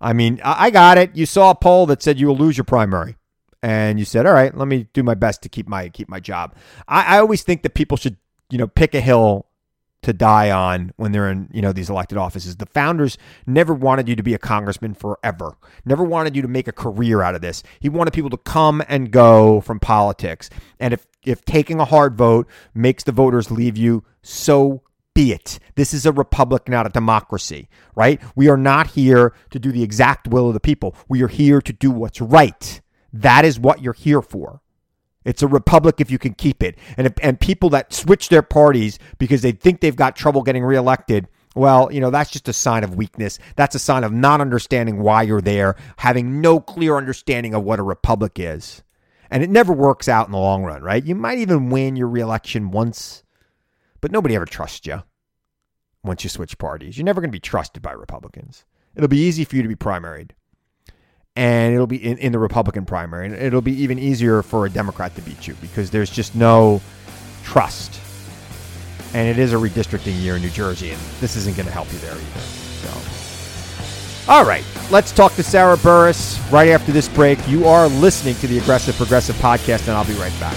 [0.00, 1.16] I mean, I got it.
[1.16, 3.16] You saw a poll that said you will lose your primary
[3.62, 6.20] and you said, "All right, let me do my best to keep my keep my
[6.20, 6.54] job."
[6.88, 8.16] I, I always think that people should,
[8.50, 9.46] you know, pick a hill
[10.02, 12.56] to die on when they're in, you know, these elected offices.
[12.56, 15.56] The founders never wanted you to be a congressman forever.
[15.84, 17.62] Never wanted you to make a career out of this.
[17.80, 20.48] He wanted people to come and go from politics.
[20.78, 24.82] And if if taking a hard vote makes the voters leave you, so
[25.14, 25.58] be it.
[25.74, 28.20] This is a republic, not a democracy, right?
[28.34, 30.94] We are not here to do the exact will of the people.
[31.08, 32.80] We are here to do what's right.
[33.12, 34.62] That is what you're here for.
[35.24, 36.78] It's a republic if you can keep it.
[36.96, 41.28] And and people that switch their parties because they think they've got trouble getting reelected,
[41.54, 43.38] well, you know, that's just a sign of weakness.
[43.56, 47.80] That's a sign of not understanding why you're there, having no clear understanding of what
[47.80, 48.82] a republic is.
[49.30, 51.04] And it never works out in the long run, right?
[51.04, 53.22] You might even win your reelection once,
[54.00, 55.02] but nobody ever trusts you
[56.02, 56.96] once you switch parties.
[56.96, 58.64] You're never going to be trusted by Republicans.
[58.96, 60.30] It'll be easy for you to be primaried
[61.36, 64.70] and it'll be in, in the Republican primary, and it'll be even easier for a
[64.70, 66.80] Democrat to beat you because there's just no
[67.44, 68.00] trust.
[69.14, 71.92] And it is a redistricting year in New Jersey, and this isn't going to help
[71.92, 72.40] you there either.
[72.40, 77.38] So, all right, let's talk to Sarah Burris right after this break.
[77.48, 80.56] You are listening to the Aggressive Progressive Podcast, and I'll be right back.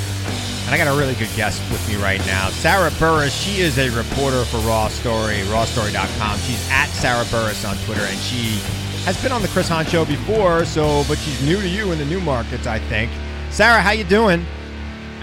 [0.71, 2.47] And I got a really good guest with me right now.
[2.47, 6.39] Sarah Burris, she is a reporter for Raw Story, rawstory.com.
[6.39, 8.57] She's at Sarah Burris on Twitter, and she
[9.03, 11.97] has been on the Chris Hahn show before, so but she's new to you in
[11.97, 13.11] the new markets, I think.
[13.49, 14.45] Sarah, how you doing?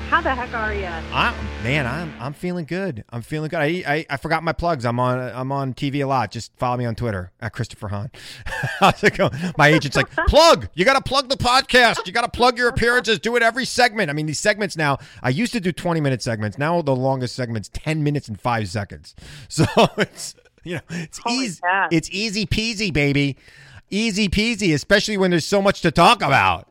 [0.08, 0.86] How the heck are you?
[0.86, 3.04] I, man, I'm I'm feeling good.
[3.10, 3.58] I'm feeling good.
[3.60, 4.86] I, I I forgot my plugs.
[4.86, 6.30] I'm on I'm on TV a lot.
[6.30, 8.10] Just follow me on Twitter at Christopher Hahn.
[8.80, 9.32] How's it going?
[9.58, 10.68] My agent's like, plug.
[10.72, 12.06] You got to plug the podcast.
[12.06, 13.18] You got to plug your appearances.
[13.18, 14.08] Do it every segment.
[14.08, 14.96] I mean, these segments now.
[15.22, 16.56] I used to do 20 minute segments.
[16.56, 19.14] Now the longest segments 10 minutes and five seconds.
[19.50, 19.66] So
[19.98, 21.60] it's you know it's Holy easy.
[21.60, 21.88] cow.
[21.90, 23.36] It's easy peasy, baby.
[23.90, 26.67] Easy peasy, especially when there's so much to talk about.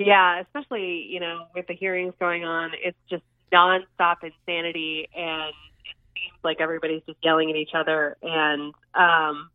[0.00, 5.50] Yeah, especially you know with the hearings going on, it's just nonstop insanity, and
[5.84, 8.16] it seems like everybody's just yelling at each other.
[8.22, 9.50] And um,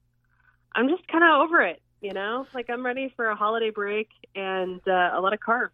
[0.75, 1.81] I'm just kind of over it.
[1.99, 5.69] You know, like I'm ready for a holiday break and uh, a lot of carbs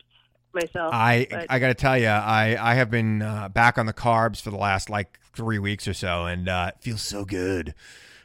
[0.53, 0.93] myself.
[0.93, 3.93] I but- I got to tell you, I I have been uh, back on the
[3.93, 7.73] carbs for the last like three weeks or so, and uh, it feels so good.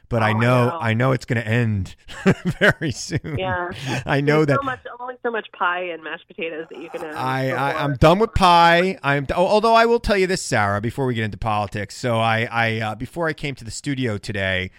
[0.09, 0.77] But I Oh, I know know.
[0.79, 1.95] I know it's going to end
[2.59, 3.35] very soon.
[3.37, 3.71] yeah,
[4.05, 4.61] I know There's that.
[4.61, 7.15] so much, only so much pie and mashed potatoes that you can have.
[7.15, 8.97] I, I I'm done with pie.
[9.03, 11.97] I'm although I will tell you this, Sarah, before we get into politics.
[11.97, 14.71] So I I uh, before I came to the studio today,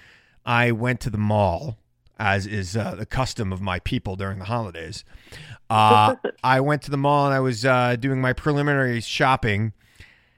[0.46, 1.76] I went to the mall,
[2.18, 5.04] as is uh, the custom of my people during the holidays.
[5.68, 9.74] Uh, I went to the mall and I was uh, doing my preliminary shopping,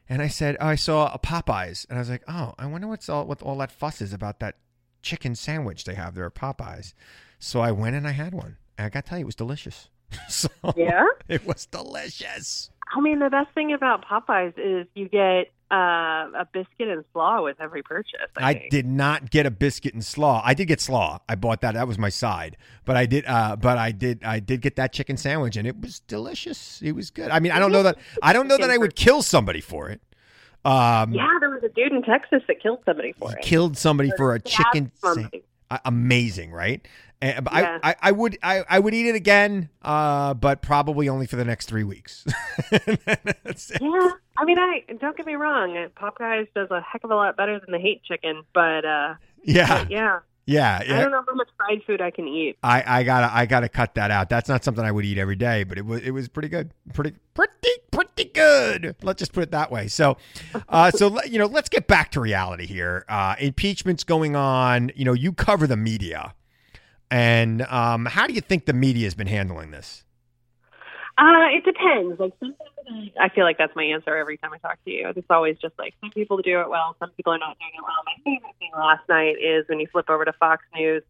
[0.09, 2.89] and I said oh, I saw a Popeyes, and I was like, oh, I wonder
[2.89, 4.57] what's all what all that fuss is about that
[5.03, 6.95] chicken sandwich they have there at Popeyes.
[7.39, 9.35] So I went and I had one, and I got to tell you, it was
[9.35, 9.89] delicious.
[10.29, 11.07] so Yeah?
[11.29, 12.71] it was delicious.
[12.93, 17.43] I mean, the best thing about Popeyes is you get uh, a biscuit and slaw
[17.43, 18.29] with every purchase.
[18.37, 20.43] I, I did not get a biscuit and slaw.
[20.45, 21.21] I did get slaw.
[21.29, 21.75] I bought that.
[21.75, 22.57] That was my side.
[22.85, 23.25] But I did.
[23.27, 24.25] Uh, but I did.
[24.25, 26.83] I did get that chicken sandwich, and it was delicious.
[26.83, 27.31] It was good.
[27.31, 27.99] I mean, I don't know that.
[28.23, 30.01] I don't know that I would kill somebody for it.
[30.65, 33.43] Um, Yeah, there was a dude in Texas that killed somebody for it.
[33.43, 34.93] killed somebody for a chicken.
[34.97, 35.43] somebody.
[35.85, 36.87] amazing, right?
[37.23, 37.79] And, but Yeah.
[37.83, 41.37] I, I, I would, I, I would eat it again, uh, but probably only for
[41.37, 42.25] the next three weeks.
[43.81, 45.89] Yeah, I mean, I don't get me wrong.
[45.97, 49.83] Popeyes does a heck of a lot better than the hate chicken, but uh, Yeah,
[49.85, 50.19] but yeah,
[50.51, 52.59] yeah, I don't know how much fried food I can eat.
[52.63, 54.29] I, I gotta I gotta cut that out.
[54.29, 56.73] That's not something I would eat every day, but it was it was pretty good,
[56.93, 58.97] pretty pretty pretty good.
[59.01, 59.87] Let's just put it that way.
[59.87, 60.17] So,
[60.69, 63.05] uh, so you know, let's get back to reality here.
[63.09, 64.91] Uh, impeachment's going on.
[64.97, 66.35] You know, you cover the media,
[67.13, 70.03] and um, how do you think the media has been handling this?
[71.21, 72.19] Uh, it depends.
[72.19, 75.13] Like sometimes I feel like that's my answer every time I talk to you.
[75.15, 77.83] It's always just like some people do it well, some people are not doing it
[77.83, 78.03] well.
[78.07, 81.03] My favorite thing last night is when you flip over to Fox News.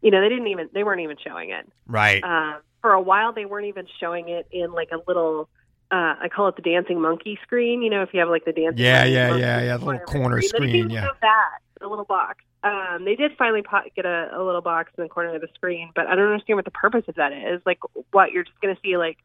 [0.00, 1.68] You know, they didn't even they weren't even showing it.
[1.88, 2.22] Right.
[2.22, 5.48] Um, for a while, they weren't even showing it in like a little.
[5.90, 7.82] Uh, I call it the dancing monkey screen.
[7.82, 8.78] You know, if you have like the dancing.
[8.78, 9.76] Yeah, monkey yeah, monkey yeah, yeah.
[9.76, 10.90] The little corner They screen.
[10.90, 11.08] Yeah.
[11.20, 12.44] that, the little box.
[12.64, 15.48] Um, they did finally po- get a, a little box in the corner of the
[15.54, 17.60] screen, but I don't understand what the purpose of that is.
[17.66, 17.80] Like,
[18.12, 19.18] what you're just going to see, like,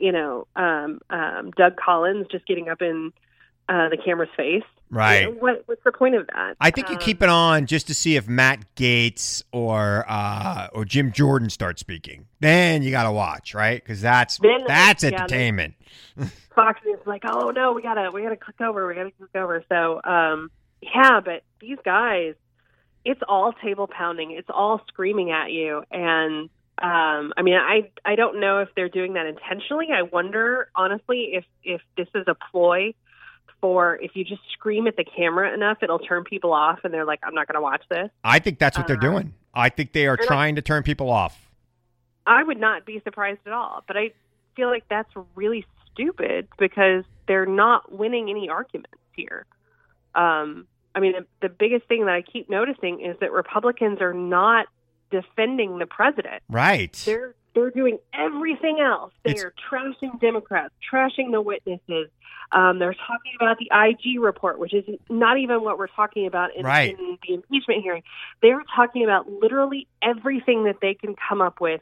[0.00, 3.12] you know, um, um, Doug Collins just getting up in
[3.68, 4.64] uh, the camera's face.
[4.92, 5.20] Right.
[5.20, 6.56] You know, what, what's the point of that?
[6.60, 10.66] I think you Um, keep it on just to see if Matt Gaetz or uh,
[10.72, 12.26] or Jim Jordan start speaking.
[12.40, 13.80] Then you got to watch, right?
[13.80, 15.74] Because that's Then- that's yeah, entertainment.
[16.54, 19.62] Fox is like, oh no, we gotta we gotta click over, we gotta click over.
[19.68, 20.50] So um,
[20.82, 22.34] yeah, but these guys,
[23.04, 28.14] it's all table pounding, it's all screaming at you, and um, I mean, I I
[28.14, 29.88] don't know if they're doing that intentionally.
[29.92, 32.94] I wonder honestly if if this is a ploy
[33.60, 37.04] for if you just scream at the camera enough, it'll turn people off, and they're
[37.04, 38.10] like, I'm not gonna watch this.
[38.24, 39.34] I think that's what they're Uh, doing.
[39.52, 41.50] I think they are trying to turn people off.
[42.26, 43.82] I would not be surprised at all.
[43.86, 44.12] But I
[44.56, 49.46] feel like that's really stupid because they're not winning any arguments here.
[50.14, 54.12] Um, I mean, the, the biggest thing that I keep noticing is that Republicans are
[54.14, 54.66] not
[55.10, 56.42] defending the president.
[56.48, 56.92] Right.
[57.06, 59.12] They're they're doing everything else.
[59.24, 62.08] They It's- are trashing Democrats, trashing the witnesses.
[62.52, 66.54] Um, they're talking about the IG report, which is not even what we're talking about
[66.54, 66.96] in, Right.
[66.98, 68.02] in the impeachment hearing.
[68.40, 71.80] They're talking about literally everything that they can come up with,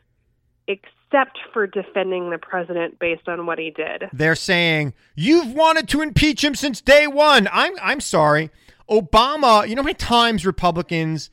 [0.67, 4.09] except for defending the president based on what he did.
[4.13, 7.49] They're saying you've wanted to impeach him since day one.
[7.53, 8.51] I'm I'm sorry.
[8.91, 11.31] Obama, you know how many times Republicans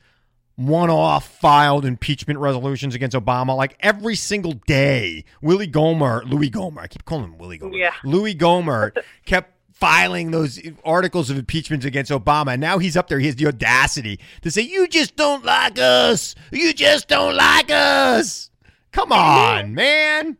[0.56, 5.24] one off filed impeachment resolutions against Obama like every single day.
[5.42, 7.78] Willie Gohmert, Louie Gohmert, I keep calling him Willie Gohmert.
[7.78, 7.92] Yeah.
[8.04, 12.52] Louie Gohmert kept filing those articles of impeachment against Obama.
[12.52, 13.18] And now he's up there.
[13.18, 16.34] He has the audacity to say, You just don't like us.
[16.50, 18.50] You just don't like us.
[18.92, 20.38] Come on, man.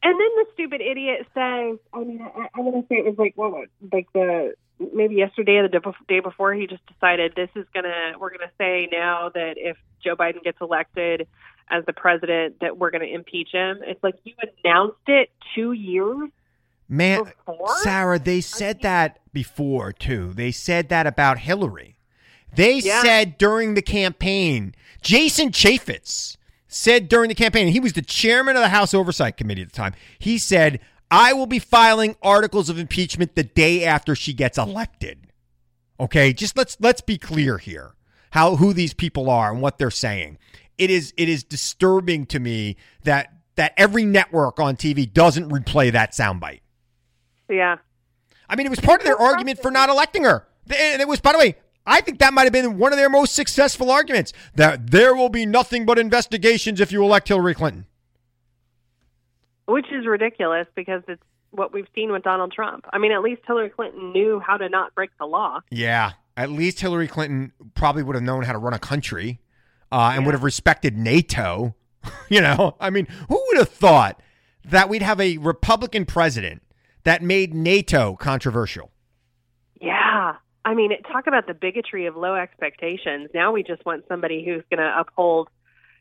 [0.00, 3.16] And then the stupid idiot says, I mean, I, I'm going to say it was
[3.18, 4.54] like, what, what, like the,
[4.94, 8.40] maybe yesterday or the day before, he just decided this is going to, we're going
[8.40, 11.26] to say now that if Joe Biden gets elected
[11.70, 13.78] as the president, that we're going to impeach him.
[13.82, 16.30] It's like you announced it two years
[16.88, 17.76] Man, before.
[17.82, 20.32] Sarah, they said that before too.
[20.32, 21.96] They said that about Hillary.
[22.54, 23.02] They Yeah.
[23.02, 26.36] said during the campaign, Jason Chaffetz
[26.66, 29.76] said during the campaign, he was the chairman of the House Oversight Committee at the
[29.76, 29.94] time.
[30.18, 35.28] He said, I will be filing articles of impeachment the day after she gets elected.
[36.00, 37.94] Okay, just let's let's be clear here.
[38.32, 40.38] How who these people are and what they're saying.
[40.76, 45.90] It is it is disturbing to me that that every network on TV doesn't replay
[45.92, 46.60] that soundbite.
[47.48, 47.78] Yeah.
[48.48, 50.46] I mean, it was part of their argument for not electing her.
[50.74, 53.10] And it was, by the way, I think that might have been one of their
[53.10, 57.86] most successful arguments that there will be nothing but investigations if you elect Hillary Clinton.
[59.68, 62.86] Which is ridiculous because it's what we've seen with Donald Trump.
[62.92, 65.60] I mean, at least Hillary Clinton knew how to not break the law.
[65.70, 66.12] Yeah.
[66.36, 69.40] At least Hillary Clinton probably would have known how to run a country
[69.92, 70.26] uh, and Yeah.
[70.26, 71.74] would have respected NATO.
[72.28, 74.20] you know, I mean, who would have thought
[74.64, 76.62] that we'd have a Republican president
[77.04, 78.90] that made NATO controversial?
[79.80, 80.34] Yeah.
[80.64, 83.30] I mean, talk about the bigotry of low expectations.
[83.34, 85.48] Now we just want somebody who's going to uphold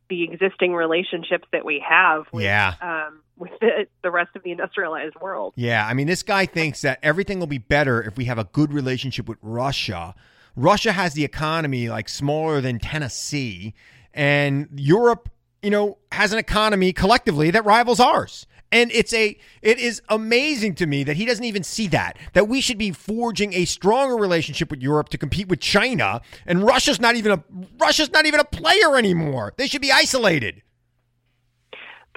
[0.09, 2.73] the existing relationships that we have with, Yeah.
[2.81, 3.21] um,
[3.59, 5.53] the, the rest of the industrialized world.
[5.55, 8.45] Yeah, I mean, this guy thinks that everything will be better if we have a
[8.45, 10.15] good relationship with Russia.
[10.55, 13.73] Russia has the economy like smaller than Tennessee,
[14.13, 15.29] and Europe,
[15.61, 18.47] you know, has an economy collectively that rivals ours.
[18.69, 22.49] And it's a it is amazing to me that he doesn't even see that that
[22.49, 26.99] we should be forging a stronger relationship with Europe to compete with China and Russia's
[26.99, 27.43] not even a
[27.79, 29.53] Russia's not even a player anymore.
[29.55, 30.63] They should be isolated.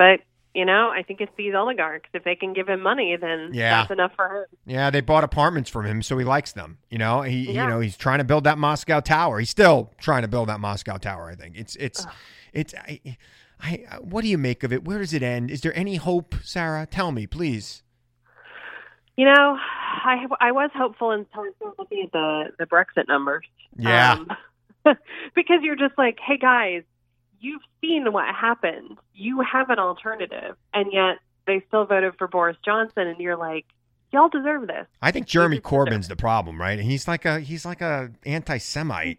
[0.01, 0.21] But,
[0.55, 2.09] you know, I think it's these oligarchs.
[2.13, 3.81] If they can give him money, then Yeah.
[3.83, 4.45] that's enough for him.
[4.67, 6.79] Yeah, they bought apartments from him, so he likes them.
[6.91, 7.65] You know, he Yeah.
[7.65, 9.39] you know he's trying to build that Moscow tower.
[9.39, 11.29] He's still trying to build that Moscow tower.
[11.31, 12.07] I think it's it's
[12.53, 12.75] it's.
[12.75, 13.01] I,
[13.63, 14.85] I, I- what do you make of it?
[14.85, 15.51] Where does it end?
[15.51, 16.87] Is there any hope, Sarah?
[16.87, 17.83] Tell me, please.
[19.17, 23.45] You know, I I was hopeful until I started looking at the the Brexit numbers.
[23.77, 24.13] Yeah.
[24.13, 24.97] Um,
[25.35, 26.83] because you're just like, hey guys,
[27.41, 28.99] you've seen what happened.
[29.15, 31.17] You have an alternative, and yet
[31.47, 33.65] they still voted for Boris Johnson, and you're like,
[34.13, 34.87] y'all deserve this.
[35.03, 36.79] I think Jeremy Corbyn's the problem, right?
[36.79, 39.19] And he's like a he's like a anti-Semite.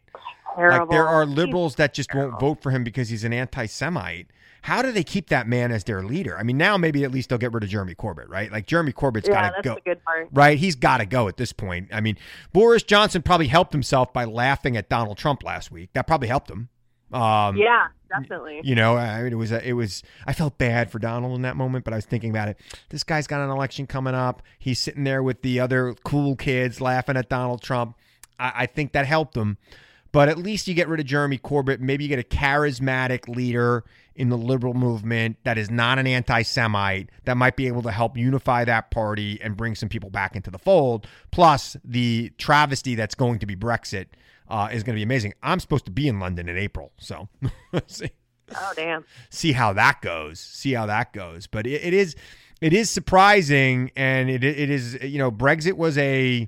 [0.58, 4.28] Like there are liberals that just won't vote for him because he's an anti-Semite.
[4.64, 6.38] how do they keep that man as their leader?
[6.38, 8.52] I mean, now maybe at least they'll get rid of Jeremy Corbyn, right?
[8.52, 9.78] Like Jeremy Corbyn's yeah, got to go.
[9.84, 10.30] good part.
[10.32, 11.90] Right, he's got to go at this point.
[11.92, 12.18] I mean,
[12.54, 15.90] Boris Johnson probably helped himself by laughing at Donald Trump last week.
[15.94, 16.70] That probably helped him.
[17.14, 18.62] Um, Yeah, definitely.
[18.64, 20.04] you know, I mean, it was a, it was.
[20.26, 22.58] I felt bad for Donald in that moment, but I was thinking about it.
[22.90, 24.42] This guy's got an election coming up.
[24.60, 27.96] He's sitting there with the other cool kids laughing at Donald Trump.
[28.40, 29.58] I, I think that helped him.
[30.14, 31.80] But at least you get rid of Jeremy Corbyn.
[31.80, 36.42] Maybe you get a charismatic leader in the liberal movement that is not an anti
[36.42, 40.36] Semite that might be able to help unify that party and bring some people back
[40.36, 41.08] into the fold.
[41.32, 44.08] Plus, the travesty that's going to be Brexit
[44.52, 45.34] uh, is going to be amazing.
[45.42, 46.92] I'm supposed to be in London in April.
[47.00, 47.30] So
[47.88, 48.10] see,
[48.56, 49.06] Oh damn.
[49.30, 50.40] see how that goes.
[50.40, 51.48] See how that goes.
[51.48, 52.16] But it, it is.
[52.60, 56.48] It is surprising, and it it is you know Brexit was a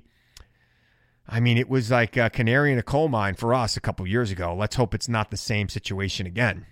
[1.28, 4.06] I mean, it was like a canary in a coal mine for us a couple
[4.06, 4.54] years ago.
[4.54, 6.66] Let's hope it's not the same situation again.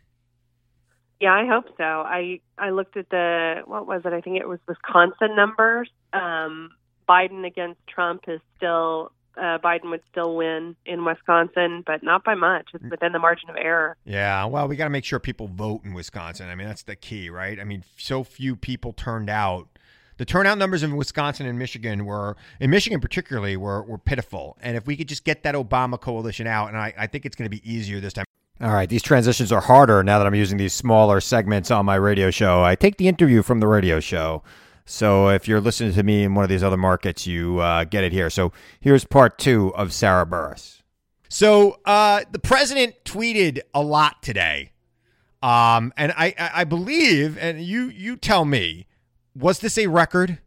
[1.21, 1.85] Yeah, I hope so.
[1.85, 4.13] I I looked at the what was it?
[4.13, 5.89] I think it was Wisconsin numbers.
[6.13, 6.71] Um,
[7.09, 12.35] Biden against Trump is still uh, Biden would still win in Wisconsin, but not by
[12.35, 12.69] much.
[12.75, 13.97] It's within the margin of error.
[14.05, 16.49] Yeah, well, we got to make sure people vote in Wisconsin.
[16.49, 17.59] I mean, that's the key, right?
[17.59, 19.69] I mean, so few people turned out.
[20.19, 24.57] The turnout numbers in Wisconsin and Michigan were, in Michigan particularly, were were pitiful.
[24.61, 27.35] And if we could just get that Obama coalition out, and I, I think it's
[27.35, 28.25] going to be easier this time.
[28.61, 31.97] All right, these transitions are harder now that I'm using these smaller segments on my
[31.97, 32.63] radio show.
[32.63, 34.45] I take the interview from the radio show.
[34.85, 38.05] So if you're listening to me in one of these other markets, you uh, get
[38.05, 38.31] it here.
[38.31, 40.83] So here's part two of Sarah Burris.
[41.29, 44.73] So uh, the president tweeted a lot today,
[45.43, 48.87] um, and I, I believe, and you you tell me,
[49.35, 50.39] was this a record?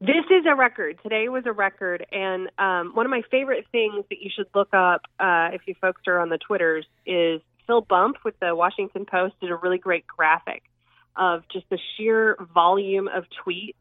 [0.00, 1.00] This is a record.
[1.02, 4.72] Today was a record, and um, one of my favorite things that you should look
[4.72, 9.06] up uh, if you folks are on the Twitters is Phil Bump with the Washington
[9.06, 10.62] Post did a really great graphic
[11.16, 13.74] of just the sheer volume of tweets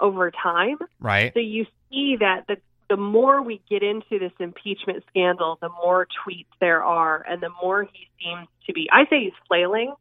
[0.00, 0.78] over time.
[1.00, 1.32] Right.
[1.34, 2.56] So you see that the
[2.90, 7.48] the more we get into this impeachment scandal, the more tweets there are, and the
[7.62, 8.86] more he seems to be.
[8.92, 9.94] I say he's flailing.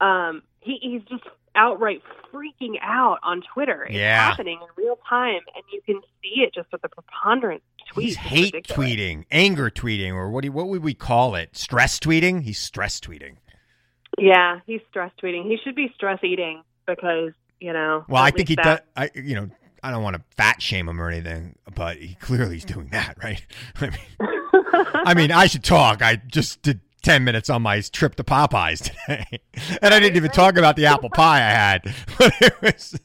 [0.00, 1.22] Um, he, he's just
[1.54, 2.02] outright
[2.32, 3.84] freaking out on Twitter.
[3.84, 4.30] It's Yeah.
[4.30, 8.02] happening in real time, and you can see it just with the preponderance of tweets.
[8.02, 8.90] He's hate ridiculous.
[8.90, 11.56] tweeting, anger tweeting, or what do you, what would we call it?
[11.56, 12.42] Stress tweeting?
[12.42, 13.36] He's stress tweeting.
[14.16, 15.44] Yeah, he's stress tweeting.
[15.44, 18.04] He should be stress eating because you know.
[18.08, 18.80] Well, I think he least does.
[18.96, 19.50] I you know
[19.82, 23.16] I don't want to fat shame him or anything, but he clearly is doing that,
[23.22, 23.44] right?
[23.80, 23.98] I mean,
[25.04, 26.02] I mean, I should talk.
[26.02, 29.40] I just did ten minutes on my trip to Popeyes today,
[29.82, 31.94] and I didn't even talk about the apple pie I had.
[32.18, 33.00] But it was.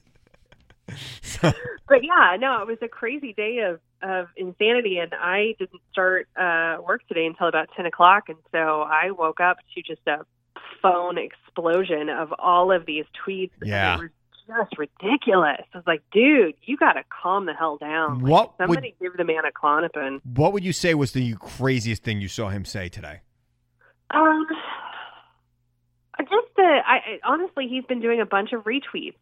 [1.88, 6.28] but yeah, no, it was a crazy day of of insanity, and I didn't start
[6.36, 10.26] uh, work today until about ten o'clock, and so I woke up to just a
[10.82, 13.52] phone explosion of all of these tweets.
[13.64, 13.96] Yeah.
[13.96, 14.10] it was
[14.48, 15.62] just ridiculous.
[15.74, 18.20] I was like, dude, you got to calm the hell down.
[18.20, 20.20] Like, What would- somebody give the man a Klonopin.
[20.36, 23.22] What would you say was the craziest thing you saw him say today?
[24.12, 24.46] Um,
[26.20, 29.16] I just the, I I- honestly, he's been doing a bunch of retweets,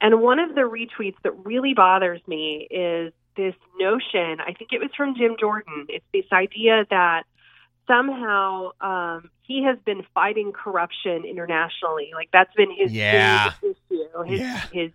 [0.00, 4.40] and one of the retweets that really bothers me is this notion.
[4.40, 5.86] I think it was from Jim Jordan.
[5.88, 7.24] It's this idea that
[7.86, 12.10] somehow um, he has been fighting corruption internationally.
[12.14, 13.52] Like that's been his Yeah.
[13.62, 14.22] big issue.
[14.24, 14.60] His, Yeah.
[14.72, 14.90] his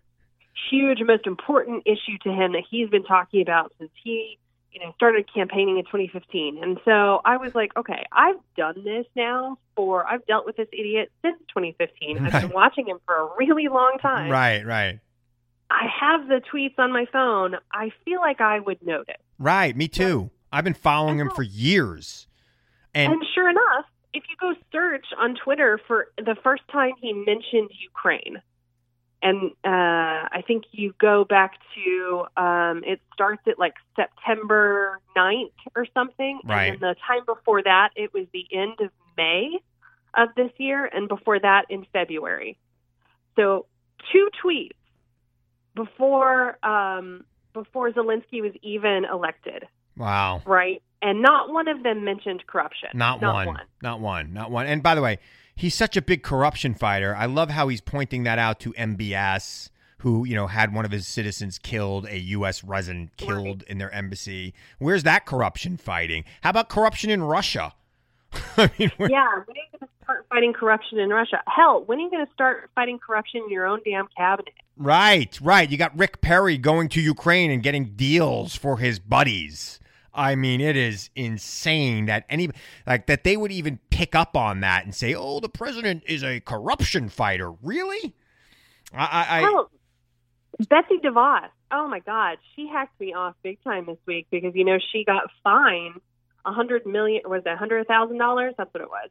[0.70, 4.38] huge, most important issue to him that he's been talking about since he,
[4.72, 6.64] you know, started campaigning in 2015.
[6.64, 10.68] And so I was like, okay, I've done this now for, I've dealt with this
[10.72, 12.26] idiot since 2015.
[12.26, 14.30] I've been watching him for a really long time.
[14.30, 15.00] Right, right,
[15.70, 17.56] I have the tweets on my phone.
[17.74, 19.16] I feel like I would notice.
[19.40, 19.76] right.
[19.76, 20.30] Me too.
[20.54, 22.28] I've been following him for years,
[22.94, 27.14] and And sure enough, if you go search on Twitter for the first time he
[27.14, 28.42] mentioned Ukraine,
[29.24, 35.52] and uh, I think you go back to um, it starts at like September 9th
[35.76, 36.40] or something.
[36.44, 36.74] Right.
[36.74, 39.60] And the time before that, it was the end of May
[40.16, 42.58] of this year, and before that, in February.
[43.36, 43.68] So
[44.12, 44.72] two tweets
[45.76, 47.24] before um,
[47.54, 49.68] before Zelensky was even elected,
[49.98, 50.42] wow.
[50.46, 50.82] right?
[51.02, 52.90] And not one of them mentioned corruption.
[52.94, 53.58] Not, one.
[53.82, 54.34] Not one.
[54.34, 54.68] Not one.
[54.68, 55.18] And by the way,
[55.56, 57.16] he's such a big corruption fighter.
[57.16, 59.70] I love how he's pointing that out to MBS,
[60.00, 62.64] who, you know, had one of his citizens killed, a U.S.
[62.64, 64.54] resident killed in their embassy.
[64.78, 66.24] Where's that corruption fighting?
[66.42, 67.74] How about corruption in Russia?
[68.58, 71.42] I mean, Yeah, when are you going to start fighting corruption in Russia?
[71.48, 74.54] Hell, when are you going to start fighting corruption in your own damn cabinet?
[74.78, 75.70] right, right.
[75.70, 79.80] You got Rick Perry going to Ukraine and getting deals for his buddies.
[80.14, 82.50] I mean, it is insane that any
[82.86, 86.24] like that they would even pick up on that and say, "Oh, the president is
[86.24, 88.14] a corruption fighter." Really?
[88.94, 89.70] I, I, I Oh,
[90.70, 91.50] Betsy DeVos.
[91.72, 95.06] Oh my God, she hacked me off big time this week because you know she
[95.06, 96.02] got fined
[96.46, 97.22] a hundred million.
[97.26, 98.54] Was it a hundred thousand dollars?
[98.58, 99.10] That's what it was.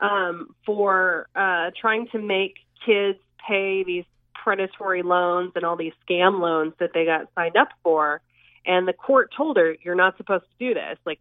[0.00, 6.40] Um, for uh, trying to make kids pay these predatory loans and all these scam
[6.40, 8.20] loans that they got signed up for,
[8.66, 10.98] and the court told her you're not supposed to do this.
[11.04, 11.20] Like,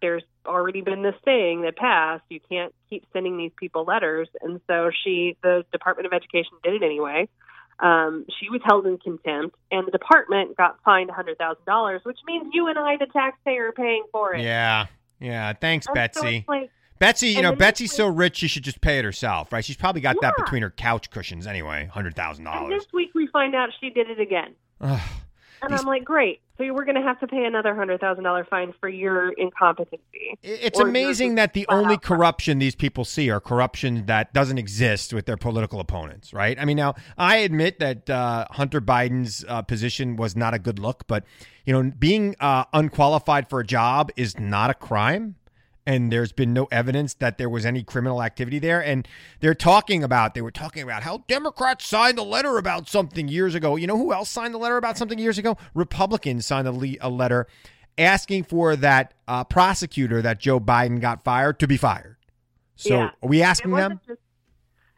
[0.00, 2.22] there's already been this thing that passed.
[2.28, 6.74] You can't keep sending these people letters, and so she, the Department of Education, did
[6.74, 7.28] it anyway.
[7.80, 12.66] Um, she was held in contempt, and the department got fined $100,000, which means you
[12.68, 14.42] and I, the taxpayer, are paying for it.
[14.42, 14.86] yeah,
[15.20, 15.52] yeah.
[15.52, 16.36] Thanks, And Betsy.
[16.38, 19.64] it's like, Betsy, you know, Betsy's so rich she should just pay it herself, right?
[19.64, 22.82] She's probably got that between her couch cushions anyway, hundred thousand and dollars.
[22.82, 24.56] this week we find out she did it again.
[25.62, 26.40] And I'm like, great.
[26.56, 30.36] So we're going to have to pay another $100,000 fine for your incompetency.
[30.42, 35.12] It's amazing that the only out corruption these people see are corruption that doesn't exist
[35.12, 36.58] with their political opponents, right?
[36.58, 40.80] I mean, now I admit that uh, Hunter Biden's uh, position was not a good
[40.80, 41.24] look, but
[41.64, 45.36] you know, being uh, unqualified for a job is not a crime.
[45.88, 48.84] And there's been no evidence that there was any criminal activity there.
[48.84, 49.08] And
[49.40, 53.54] they're talking about, they were talking about how Democrats signed a letter about something years
[53.54, 53.74] ago.
[53.76, 55.56] You know who else signed a letter about something years ago?
[55.72, 57.46] Republicans signed a, le- a letter
[57.96, 62.16] asking for that uh, prosecutor that Joe Biden got fired to be fired.
[62.76, 63.10] So Yeah.
[63.22, 63.98] are we asking them?
[64.06, 64.20] just,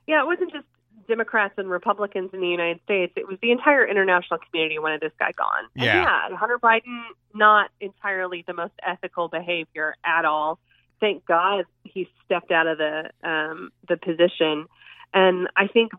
[0.08, 0.66] yeah, it wasn't just
[1.06, 3.12] Democrats and Republicans in the United States.
[3.16, 5.66] It was the entire international community wanted this guy gone.
[5.76, 6.02] And Yeah.
[6.30, 7.00] yeah, Hunter Biden,
[7.32, 10.58] not entirely the most ethical behavior at all.
[11.00, 14.66] Thank God he stepped out of the um, the position.
[15.12, 15.92] And I think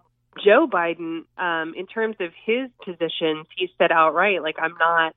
[0.43, 5.15] Joe Biden, um, in terms of his positions, he said outright, like, I'm not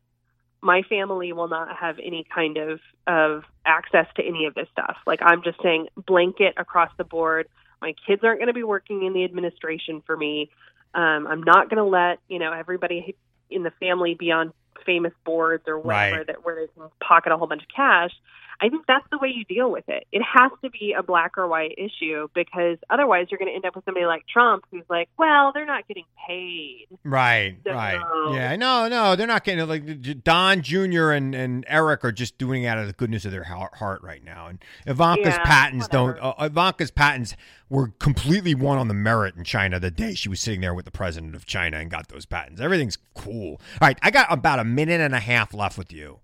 [0.65, 4.97] my family will not have any kind of of access to any of this stuff.
[5.07, 7.49] Like I'm just saying blanket across the board.
[7.83, 10.51] My kids aren't going to be working in the administration for me.
[10.95, 13.15] Um, I'm not going to let you know everybody
[13.51, 14.55] in the family be on
[14.87, 16.27] famous boards or whatever Right.
[16.27, 18.13] that where they can pocket a whole bunch of cash.
[18.61, 20.07] I think that's the way you deal with it.
[20.13, 23.65] It has to be a black or white issue because otherwise you're going to end
[23.65, 26.87] up with somebody like Trump who's like, well, they're not getting paid.
[27.05, 28.01] Right, So- right.
[28.33, 31.11] Yeah, no, no, they're not getting like Don Jr.
[31.11, 34.25] and, and Eric are just doing it out of the goodness of their heart right
[34.25, 34.47] now.
[34.47, 36.19] And Ivanka's Yeah, patents don't.
[36.21, 37.37] Uh, Ivanka's patents
[37.69, 40.85] were completely won on the merit in China the day she was sitting there with
[40.85, 42.61] the president of China and got those patents.
[42.61, 43.53] Everything's cool.
[43.81, 46.21] All right, I got about a minute and a half left with you.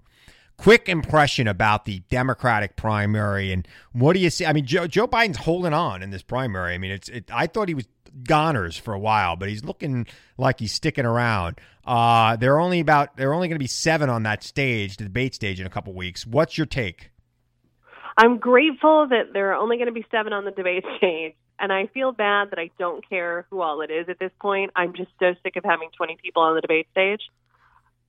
[0.61, 4.45] Quick impression about the Democratic primary and what do you see?
[4.45, 6.75] I mean, Joe, Joe Biden's holding on in this primary.
[6.75, 7.89] I mean, it's it, I thought he was
[8.25, 10.07] goners for a while, but he's looking
[10.37, 11.59] like he's sticking around.
[11.87, 15.35] Uh, they're only about they're only going to be seven on that stage, the debate
[15.35, 16.27] stage, in a couple weeks.
[16.27, 17.11] What's your take?
[18.19, 21.35] I'm grateful that there are only going to be seven on the debate stage.
[21.59, 24.73] And I feel bad that I don't care who all it is at this point.
[24.77, 27.21] I'm just so sick of having 20 people on the debate stage.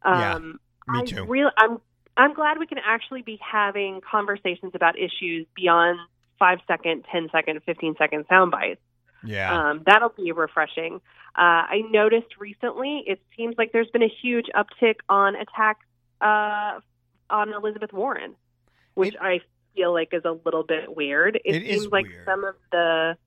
[0.05, 1.25] Yeah, Um, me I too.
[1.25, 1.79] Really, I'm
[2.17, 5.99] I'm glad we can actually be having conversations about issues beyond
[6.39, 8.81] five second, 10 second, 15 second sound bites.
[9.23, 10.95] Yeah, Um, that'll be refreshing.
[11.35, 15.85] Uh, I noticed recently it seems like there's been a huge uptick on attacks
[16.19, 16.79] uh,
[17.29, 18.35] on Elizabeth Warren,
[18.95, 19.41] which I
[19.75, 21.35] feel like is a little bit weird.
[21.45, 22.25] It, It seems like weird.
[22.25, 23.17] some of the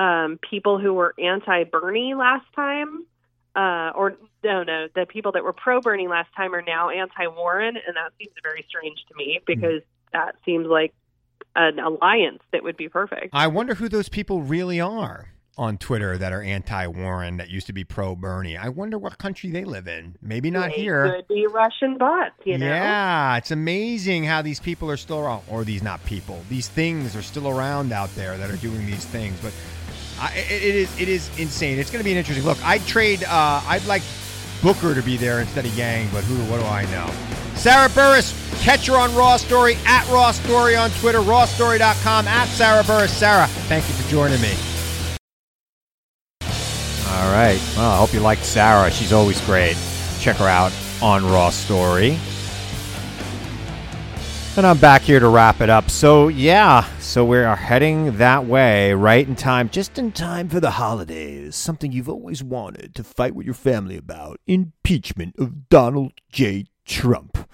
[0.00, 3.04] um, people who were anti Bernie last time,
[3.56, 7.26] uh, or no, no, the people that were pro Bernie last time are now anti
[7.26, 9.82] Warren, and that seems very strange to me because
[10.12, 10.94] that seems like
[11.56, 13.30] an alliance that would be perfect.
[13.32, 15.30] I wonder who those people really are
[15.60, 18.56] on Twitter that are anti-Warren that used to be pro-Bernie.
[18.56, 20.16] I wonder what country they live in.
[20.22, 21.16] Maybe not They here.
[21.16, 22.66] Could be Russian bots, you know.
[22.66, 26.42] Yeah, it's amazing how these people are still around, or these not people.
[26.48, 29.38] These things are still around out there that are doing these things.
[29.42, 29.52] But
[30.20, 31.78] I, it, is it is insane.
[31.78, 32.62] It's going to be an interesting look.
[32.64, 33.24] I'd trade.
[33.24, 34.02] Uh, I'd like
[34.62, 36.36] Booker to be there instead of Yang, but who?
[36.50, 37.10] What do I know?
[37.54, 42.84] Sarah Burris, catch her on Raw Story at Raw Story on Twitter, rawstory.com at Sarah
[42.84, 43.12] Burris.
[43.12, 44.52] Sarah, thank you for joining me.
[46.42, 47.60] All right.
[47.76, 48.90] Well, I hope you liked Sarah.
[48.90, 49.76] She's always great.
[50.20, 52.18] Check her out on Raw Story.
[54.56, 55.90] And I'm back here to wrap it up.
[55.90, 60.58] So, yeah, so we are heading that way right in time, just in time for
[60.58, 61.54] the holidays.
[61.54, 66.66] Something you've always wanted to fight with your family about impeachment of Donald J.
[66.84, 67.48] Trump.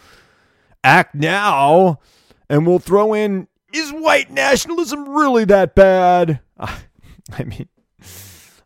[0.83, 2.01] Act now,
[2.49, 6.41] and we'll throw in is white nationalism really that bad?
[6.59, 7.69] I mean,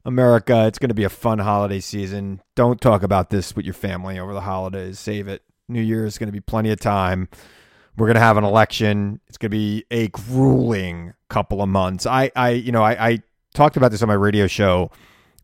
[0.05, 2.41] America, it's going to be a fun holiday season.
[2.55, 4.99] Don't talk about this with your family over the holidays.
[5.01, 5.43] Save it.
[5.69, 7.29] New Year is going to be plenty of time.
[8.01, 9.21] We're going to have an election.
[9.27, 12.07] It's going to be a grueling couple of months.
[12.07, 13.19] I, I you know, I, I
[13.53, 14.91] talked about this on my radio show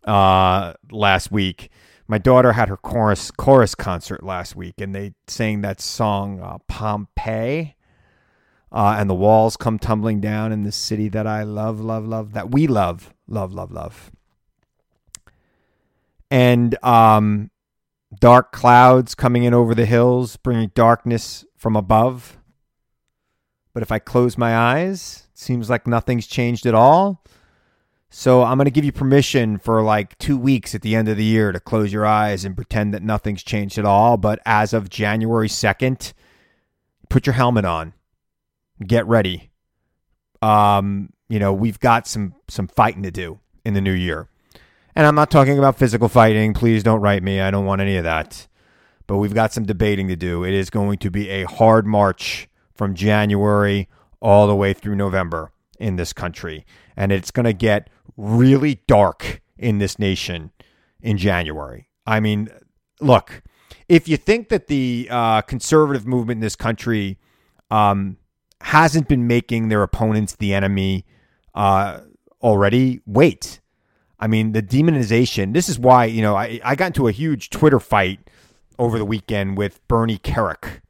[0.04, 1.68] uh, last week.
[2.08, 6.56] My daughter had her chorus chorus concert last week, and they sang that song uh,
[6.66, 7.76] Pompeii.
[8.72, 12.32] Uh, and the walls come tumbling down in the city that I love, love, love,
[12.32, 14.10] that we love, love, love, love.
[16.30, 17.50] And um,
[18.18, 22.35] dark clouds coming in over the hills, bringing darkness from above.
[23.76, 27.22] But if I close my eyes, it seems like nothing's changed at all.
[28.08, 31.18] So I'm going to give you permission for like two weeks at the end of
[31.18, 34.16] the year to close your eyes and pretend that nothing's changed at all.
[34.16, 36.14] But as of January 2nd,
[37.10, 37.92] put your helmet on
[38.86, 39.50] get ready.
[40.40, 44.30] Um, you know, we've got some some fighting to do in the new year.
[44.94, 46.54] And I'm not talking about physical fighting.
[46.54, 47.42] Please don't write me.
[47.42, 48.46] I don't want any of that.
[49.06, 50.44] But we've got some debating to do.
[50.44, 53.88] It is going to be a hard march from January
[54.20, 56.64] all the way through November in this country.
[56.96, 60.50] And it's going to get really dark in this nation
[61.00, 61.88] in January.
[62.06, 62.48] I mean,
[63.00, 63.42] look,
[63.88, 67.18] if you think that the uh, conservative movement in this country
[67.70, 68.16] um,
[68.60, 71.04] hasn't been making their opponents the enemy
[71.54, 72.00] uh,
[72.42, 73.60] already, wait.
[74.18, 75.52] I mean, the demonization.
[75.52, 78.18] This is why, you know, I, I got into a huge Twitter fight
[78.78, 80.80] over the weekend with Bernie Kerik.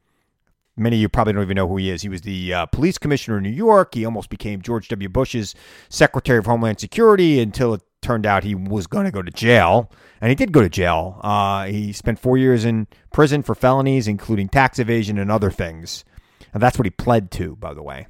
[0.77, 2.03] Many of you probably don't even know who he is.
[2.03, 3.95] He was the uh, police commissioner in New York.
[3.95, 5.09] He almost became George W.
[5.09, 5.55] Bush's
[5.89, 9.91] Secretary of Homeland Security until it turned out he was going to go to jail.
[10.21, 11.19] And he did go to jail.
[11.23, 16.05] Uh, he spent four years in prison for felonies, including tax evasion and other things.
[16.53, 18.09] And that's what he pled to, by the way.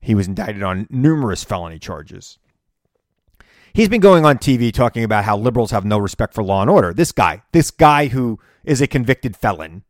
[0.00, 2.38] He was indicted on numerous felony charges.
[3.72, 6.70] He's been going on TV talking about how liberals have no respect for law and
[6.70, 6.94] order.
[6.94, 9.84] This guy, this guy who is a convicted felon,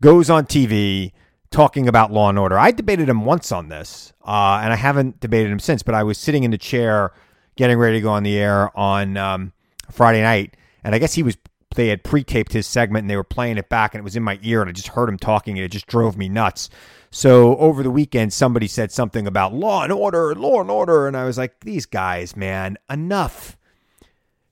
[0.00, 1.12] goes on TV
[1.52, 2.58] talking about law and order.
[2.58, 5.82] I debated him once on this, uh, and I haven't debated him since.
[5.82, 7.12] But I was sitting in the chair,
[7.56, 9.52] getting ready to go on the air on um,
[9.90, 11.36] Friday night, and I guess he was.
[11.74, 14.22] They had pre-taped his segment, and they were playing it back, and it was in
[14.22, 16.68] my ear, and I just heard him talking, and it just drove me nuts.
[17.14, 21.06] So over the weekend, somebody said something about law and order, law and order.
[21.06, 23.58] And I was like, these guys, man, enough.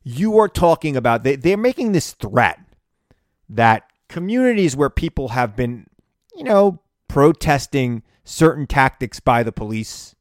[0.03, 2.59] You are talking about, they, they're making this threat
[3.48, 5.86] that communities where people have been,
[6.36, 6.80] you know,
[7.11, 10.14] protesting certain tactics by the police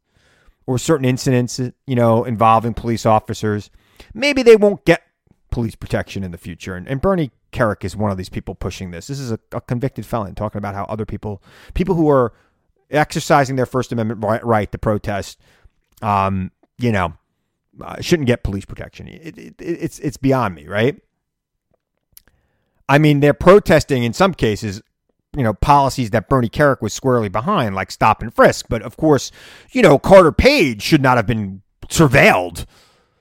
[0.65, 3.69] or certain incidents, you know, involving police officers,
[4.15, 5.03] maybe they won't get
[5.51, 6.73] police protection in the future.
[6.73, 9.05] And, and Bernie Kerik is one of these people pushing this.
[9.05, 11.43] This is a, a, convicted felon talking about how other people,
[11.75, 12.33] people who are
[12.89, 15.39] exercising their First Amendment right, right to protest,
[16.01, 17.13] um, you know,
[17.81, 19.07] uh, shouldn't get police protection.
[19.07, 20.99] It, it, it's it's beyond me, right?
[22.89, 24.81] I mean, they're protesting in some cases,
[25.35, 28.65] you know, policies that Bernie Kerik was squarely behind, like stop and frisk.
[28.69, 29.31] But of course,
[29.71, 32.65] you know, Carter Page should not have been surveilled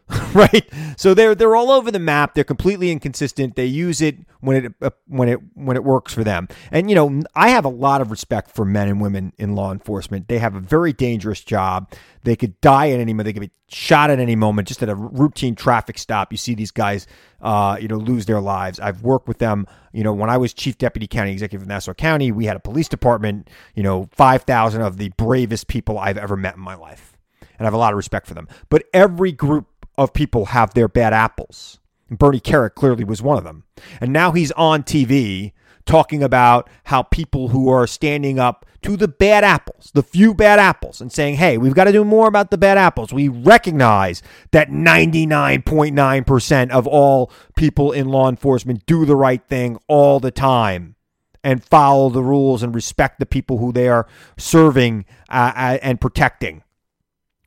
[0.35, 0.67] right?
[0.97, 2.35] So they're they're all over the map.
[2.35, 3.57] They're completely inconsistent.
[3.57, 6.49] They use it when it uh, when it when it works for them.
[6.71, 9.71] And you know, I have a lot of respect for men and women in law
[9.71, 10.29] enforcement.
[10.29, 11.93] They have a very dangerous job.
[12.23, 13.27] They could die at any moment.
[13.27, 14.69] They could be shot at any moment.
[14.69, 17.07] Just at a routine traffic stop, you see these guys,
[17.43, 18.81] uh, you know, lose their lives.
[18.81, 19.67] I've worked with them.
[19.93, 22.61] You know, when I was chief deputy county executive of Nassau County, we had a
[22.61, 23.51] police department.
[23.75, 27.61] You know, five thousand of the bravest people I've ever met in my life, and
[27.61, 28.49] I have a lot of respect for them.
[28.71, 29.67] But every group
[29.99, 31.79] of people have their bad apples.
[32.11, 33.65] Bernie Kerik clearly was one of them.
[34.01, 35.53] And now he's on TV
[35.85, 40.59] talking about how people who are standing up to the bad apples, the few bad
[40.59, 43.13] apples, and saying, hey, we've got to do more about the bad apples.
[43.13, 44.23] We recognize
[44.53, 50.95] that 99.9% of all people in law enforcement do the right thing all the time
[51.43, 56.01] and follow the rules and respect the people who they are serving uh, uh and
[56.01, 56.63] protecting.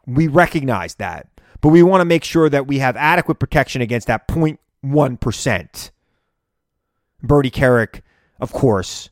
[0.06, 1.28] We recognize that
[1.62, 5.92] but we want to make sure that we have adequate protection against that 0.1%.
[7.24, 8.02] Bernie Kerik,
[8.40, 9.10] of course,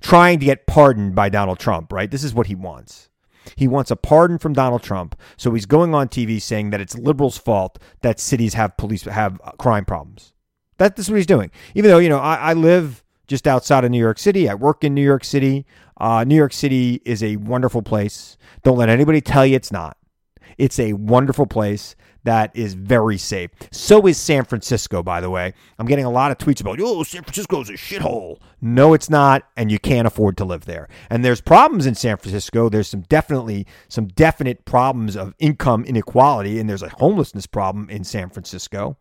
[0.00, 2.10] trying to get pardoned by Donald Trump, right?
[2.10, 3.10] This is what he wants.
[3.56, 5.18] He wants a pardon from Donald Trump.
[5.36, 9.40] So he's going on TV saying that it's liberals' fault that cities have police have
[9.58, 10.32] crime problems.
[10.78, 11.50] That, that's what he's doing.
[11.74, 14.48] Even though, you know, I, I live just outside of New York City.
[14.48, 15.66] I work in New York City.
[15.98, 18.36] Uh, New York City is a wonderful place.
[18.62, 19.96] Don't let anybody tell you it's not.
[20.60, 23.50] It's a wonderful place that is very safe.
[23.72, 25.54] So is San Francisco, by the way.
[25.78, 28.38] I'm getting a lot of tweets about, oh, San Francisco is a shithole.
[28.60, 30.86] No, it's not, and you can't afford to live there.
[31.08, 32.68] And there's problems in San Francisco.
[32.68, 38.04] There's some definitely some definite problems of income inequality, and there's a homelessness problem in
[38.04, 38.98] San Francisco.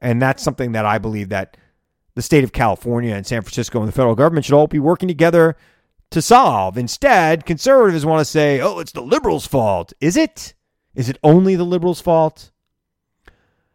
[0.00, 1.56] And that's something that I believe that
[2.14, 5.08] the state of California and San Francisco and the federal government should all be working
[5.08, 5.56] together
[6.10, 6.76] to solve.
[6.76, 9.92] Instead, conservatives want to say, oh, it's the liberals' fault.
[10.00, 10.53] Is it?
[10.94, 12.50] Is it only the liberals' fault?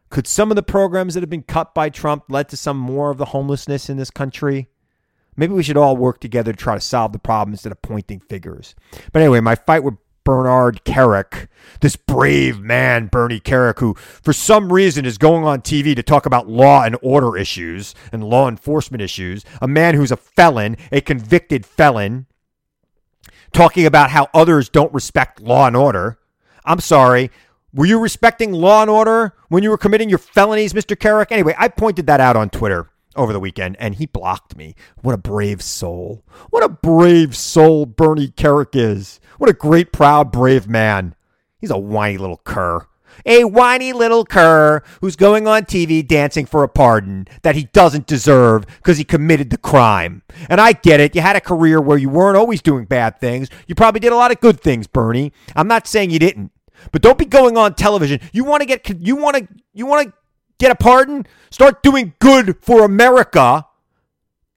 [0.10, 3.12] Could some of the programs that have been cut by Trump lead to some more
[3.12, 4.68] of the homelessness in this country?
[5.36, 8.20] Maybe we should all work together to try to solve the problem instead of pointing
[8.20, 8.76] fingers.
[9.14, 11.48] But anyway, my fight with Bernard Kerik,
[11.82, 16.26] this brave man, Bernie Kerik, who for some reason is going on TV to talk
[16.26, 21.02] about law and order issues and law enforcement issues, a man who's a felon, a
[21.02, 22.26] convicted felon,
[23.54, 26.20] talking about how others don't respect law and order.
[26.66, 27.32] I'm sorry.
[27.74, 30.96] Were you respecting law and order when you were committing your felonies, Mr.
[30.96, 31.32] Kerik?
[31.32, 34.76] Anyway, I pointed that out on Twitter over the weekend and he blocked me.
[35.02, 36.24] What a brave soul.
[36.50, 39.20] What a brave soul Bernie Kerik is.
[39.38, 41.16] What a great, proud, brave man.
[41.60, 42.88] He's a whiny little cur.
[43.26, 48.08] A whiny little cur who's going on TV dancing for a pardon that he doesn't
[48.08, 50.22] deserve because he committed the crime.
[50.50, 51.16] And I get it.
[51.16, 53.50] You had a career where you weren't always doing bad things.
[53.68, 55.34] You probably did a lot of good things, Bernie.
[55.56, 56.52] I'm not saying you didn't.
[56.92, 58.20] But don't be going on television.
[58.32, 60.14] You want to get you want to you want to
[60.58, 61.26] get a pardon?
[61.50, 63.66] Start doing good for America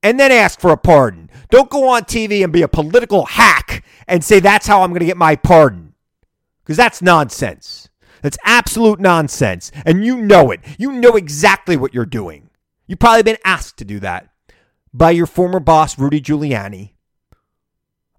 [0.02, 1.30] and then ask for a pardon.
[1.50, 5.00] Don't go on TV and be a political hack and say that's how I'm going
[5.00, 5.94] to get my pardon.
[6.64, 7.88] Cuz that's nonsense.
[8.22, 9.70] That's absolute nonsense.
[9.84, 10.60] And you know it.
[10.78, 12.50] You know exactly what you're doing.
[12.86, 14.28] You've probably been asked to do that
[14.94, 16.92] by your former boss, Rudy Giuliani.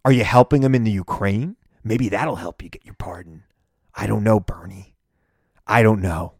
[0.05, 1.55] Are you helping him in the Ukraine?
[1.83, 3.43] Maybe that'll help you get your pardon.
[3.95, 4.95] I don't know, Bernie.
[5.65, 6.33] I don't know.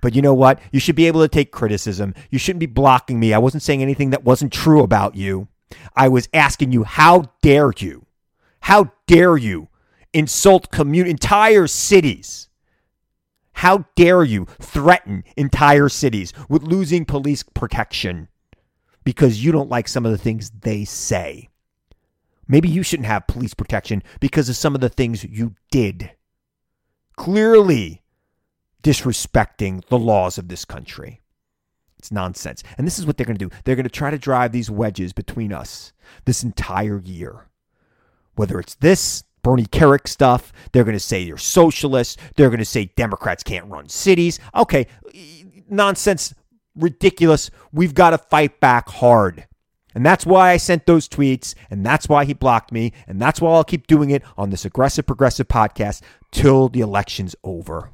[0.00, 0.58] But you know what?
[0.72, 2.14] You should be able to take criticism.
[2.30, 3.32] You shouldn't be blocking me.
[3.32, 5.48] I wasn't saying anything that wasn't true about you.
[5.96, 8.06] I was asking you, how dare you?
[8.60, 9.68] How dare you
[10.12, 12.48] insult commun- entire cities?
[13.54, 18.28] How dare you threaten entire cities with losing police protection
[19.04, 21.48] because you don't like some of the things they say?
[22.46, 26.10] Maybe you shouldn't have police protection because of some of the things you did
[27.16, 28.02] clearly
[28.82, 31.20] disrespecting the laws of this country.
[31.98, 32.62] It's nonsense.
[32.76, 33.56] And this is what they're going to do.
[33.64, 35.92] They're going to try to drive these wedges between us
[36.26, 37.46] this entire year.
[38.34, 42.18] Whether it's this Bernie Kerik stuff, they're going to say you're socialist.
[42.34, 44.40] They're going to say Democrats can't run cities.
[44.56, 44.88] Okay,
[45.68, 46.34] nonsense,
[46.74, 47.50] ridiculous.
[47.72, 49.46] We've got to fight back hard.
[49.94, 53.40] And that's why I sent those tweets, and that's why he blocked me, and that's
[53.40, 57.90] why I'll keep doing it on this aggressive progressive podcast till the election's over.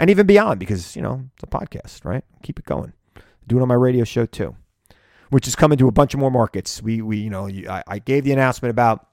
[0.00, 2.24] And even beyond, because, you know, it's a podcast, right?
[2.42, 2.92] Keep it going.
[3.46, 4.56] Do it on my radio show too,
[5.30, 6.82] which is coming to a bunch of more markets.
[6.82, 9.06] We, we you know, I, I gave the announcement about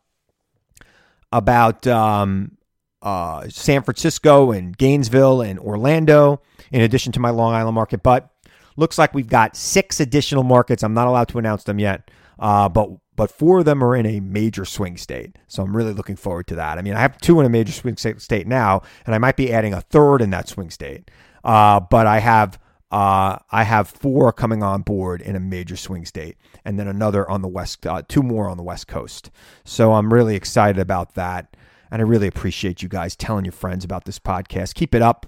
[1.32, 2.57] about um,
[3.01, 8.03] uh, San Francisco and Gainesville and Orlando, in addition to my Long Island market.
[8.03, 8.29] But
[8.75, 10.84] looks like we've got six additional markets.
[10.84, 14.05] I'm not allowed to announce them yet, uh, but but four of them are in
[14.05, 15.38] a major swing state.
[15.47, 16.77] So I'm really looking forward to that.
[16.77, 19.53] I mean, I have two in a major swing state now, and I might be
[19.53, 21.11] adding a third in that swing state.
[21.43, 22.59] Uh, but I have
[22.91, 27.30] uh, I have four coming on board in a major swing state, and then another
[27.30, 29.32] on the west, uh, two more on the west coast.
[29.64, 31.55] So I'm really excited about that,
[31.89, 34.76] and I really appreciate you guys telling your friends about this podcast.
[34.76, 35.26] Keep it up,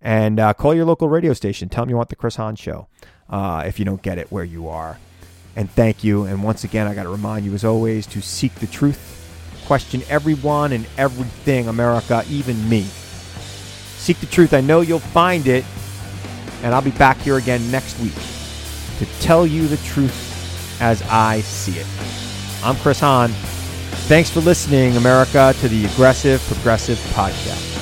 [0.00, 1.68] and uh, call your local radio station.
[1.68, 2.88] Tell them you want the Chris Hahn Show
[3.28, 4.98] uh, if you don't get it where you are.
[5.56, 6.24] And thank you.
[6.24, 10.02] And once again, I got to remind you, as always, to seek the truth, question
[10.08, 12.82] everyone and everything, America, even me.
[12.82, 14.52] Seek the truth.
[14.52, 15.64] I know you'll find it.
[16.62, 18.14] And I'll be back here again next week
[18.98, 20.33] to tell you the truth
[20.80, 21.86] as I see it.
[22.62, 23.30] I'm Chris Hahn.
[24.08, 27.73] Thanks for listening, America, to the Aggressive Progressive Podcast.